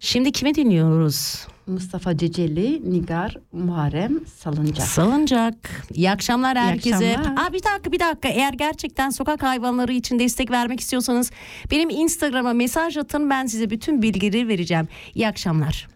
Şimdi 0.00 0.32
kimi 0.32 0.54
dinliyoruz? 0.54 1.46
Mustafa 1.68 2.16
Ceceli, 2.16 2.82
Nigar, 2.90 3.36
Muharrem, 3.52 4.26
Salıncak. 4.26 4.86
Salıncak. 4.86 5.54
İyi 5.94 6.10
akşamlar 6.10 6.56
İyi 6.56 6.58
herkese. 6.58 7.16
akşamlar. 7.18 7.42
Aa, 7.48 7.52
bir 7.52 7.62
dakika 7.62 7.92
bir 7.92 8.00
dakika. 8.00 8.28
Eğer 8.28 8.52
gerçekten 8.52 9.10
sokak 9.10 9.42
hayvanları 9.42 9.92
için 9.92 10.18
destek 10.18 10.50
vermek 10.50 10.80
istiyorsanız 10.80 11.30
benim 11.70 11.90
Instagram'a 11.90 12.52
mesaj 12.52 12.96
atın. 12.96 13.30
Ben 13.30 13.46
size 13.46 13.70
bütün 13.70 14.02
bilgileri 14.02 14.48
vereceğim. 14.48 14.88
İyi 15.14 15.28
akşamlar. 15.28 15.88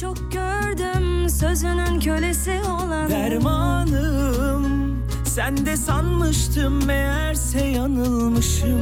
Çok 0.00 0.32
gördüm 0.32 1.28
sözünün 1.28 2.00
kölesi 2.00 2.60
olan 2.68 3.10
Dermanım 3.10 4.98
sen 5.26 5.66
de 5.66 5.76
sanmıştım 5.76 6.86
meğerse 6.86 7.64
yanılmışım 7.66 8.80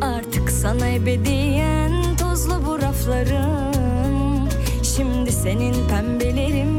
Artık 0.00 0.50
sana 0.50 0.88
ebediyen 0.88 1.92
tozlu 2.20 2.66
bu 2.66 2.69
raflarım 3.10 4.48
Şimdi 4.82 5.32
senin 5.32 5.88
pembelerin 5.88 6.69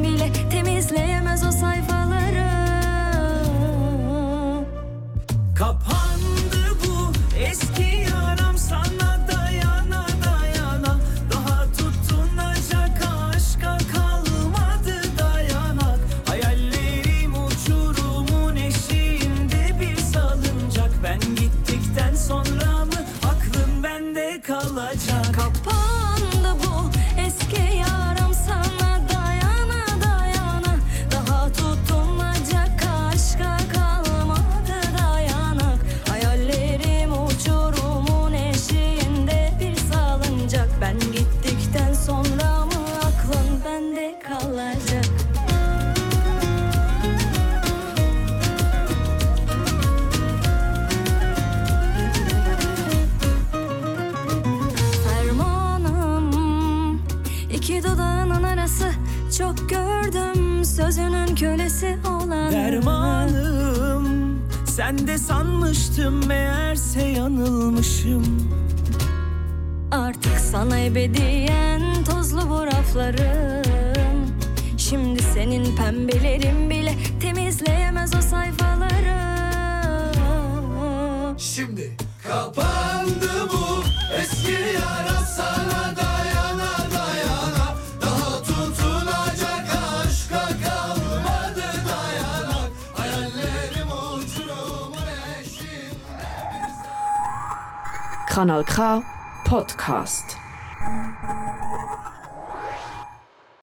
de 65.12 65.18
sanmıştım 65.18 66.28
meğerse 66.28 67.02
yanılmışım. 67.02 68.50
Artık 69.92 70.38
sana 70.52 70.80
ebediyen 70.80 71.82
tozlu 72.04 72.50
bu 72.50 72.66
raflarım 72.66 74.28
Şimdi 74.78 75.24
senin 75.24 75.76
pembelerin 75.76 76.70
bile 76.70 76.96
temizleyemez 77.22 78.16
o 78.16 78.22
sayfaları 78.22 79.22
Şimdi 81.38 81.92
kapandı 82.28 83.50
bu 83.54 83.84
eski 84.22 84.52
yara 84.52 85.20
sana 85.38 85.96
dayana 85.96 86.01
Kanal 98.32 98.64
K 98.64 99.04
Podcast. 99.44 100.31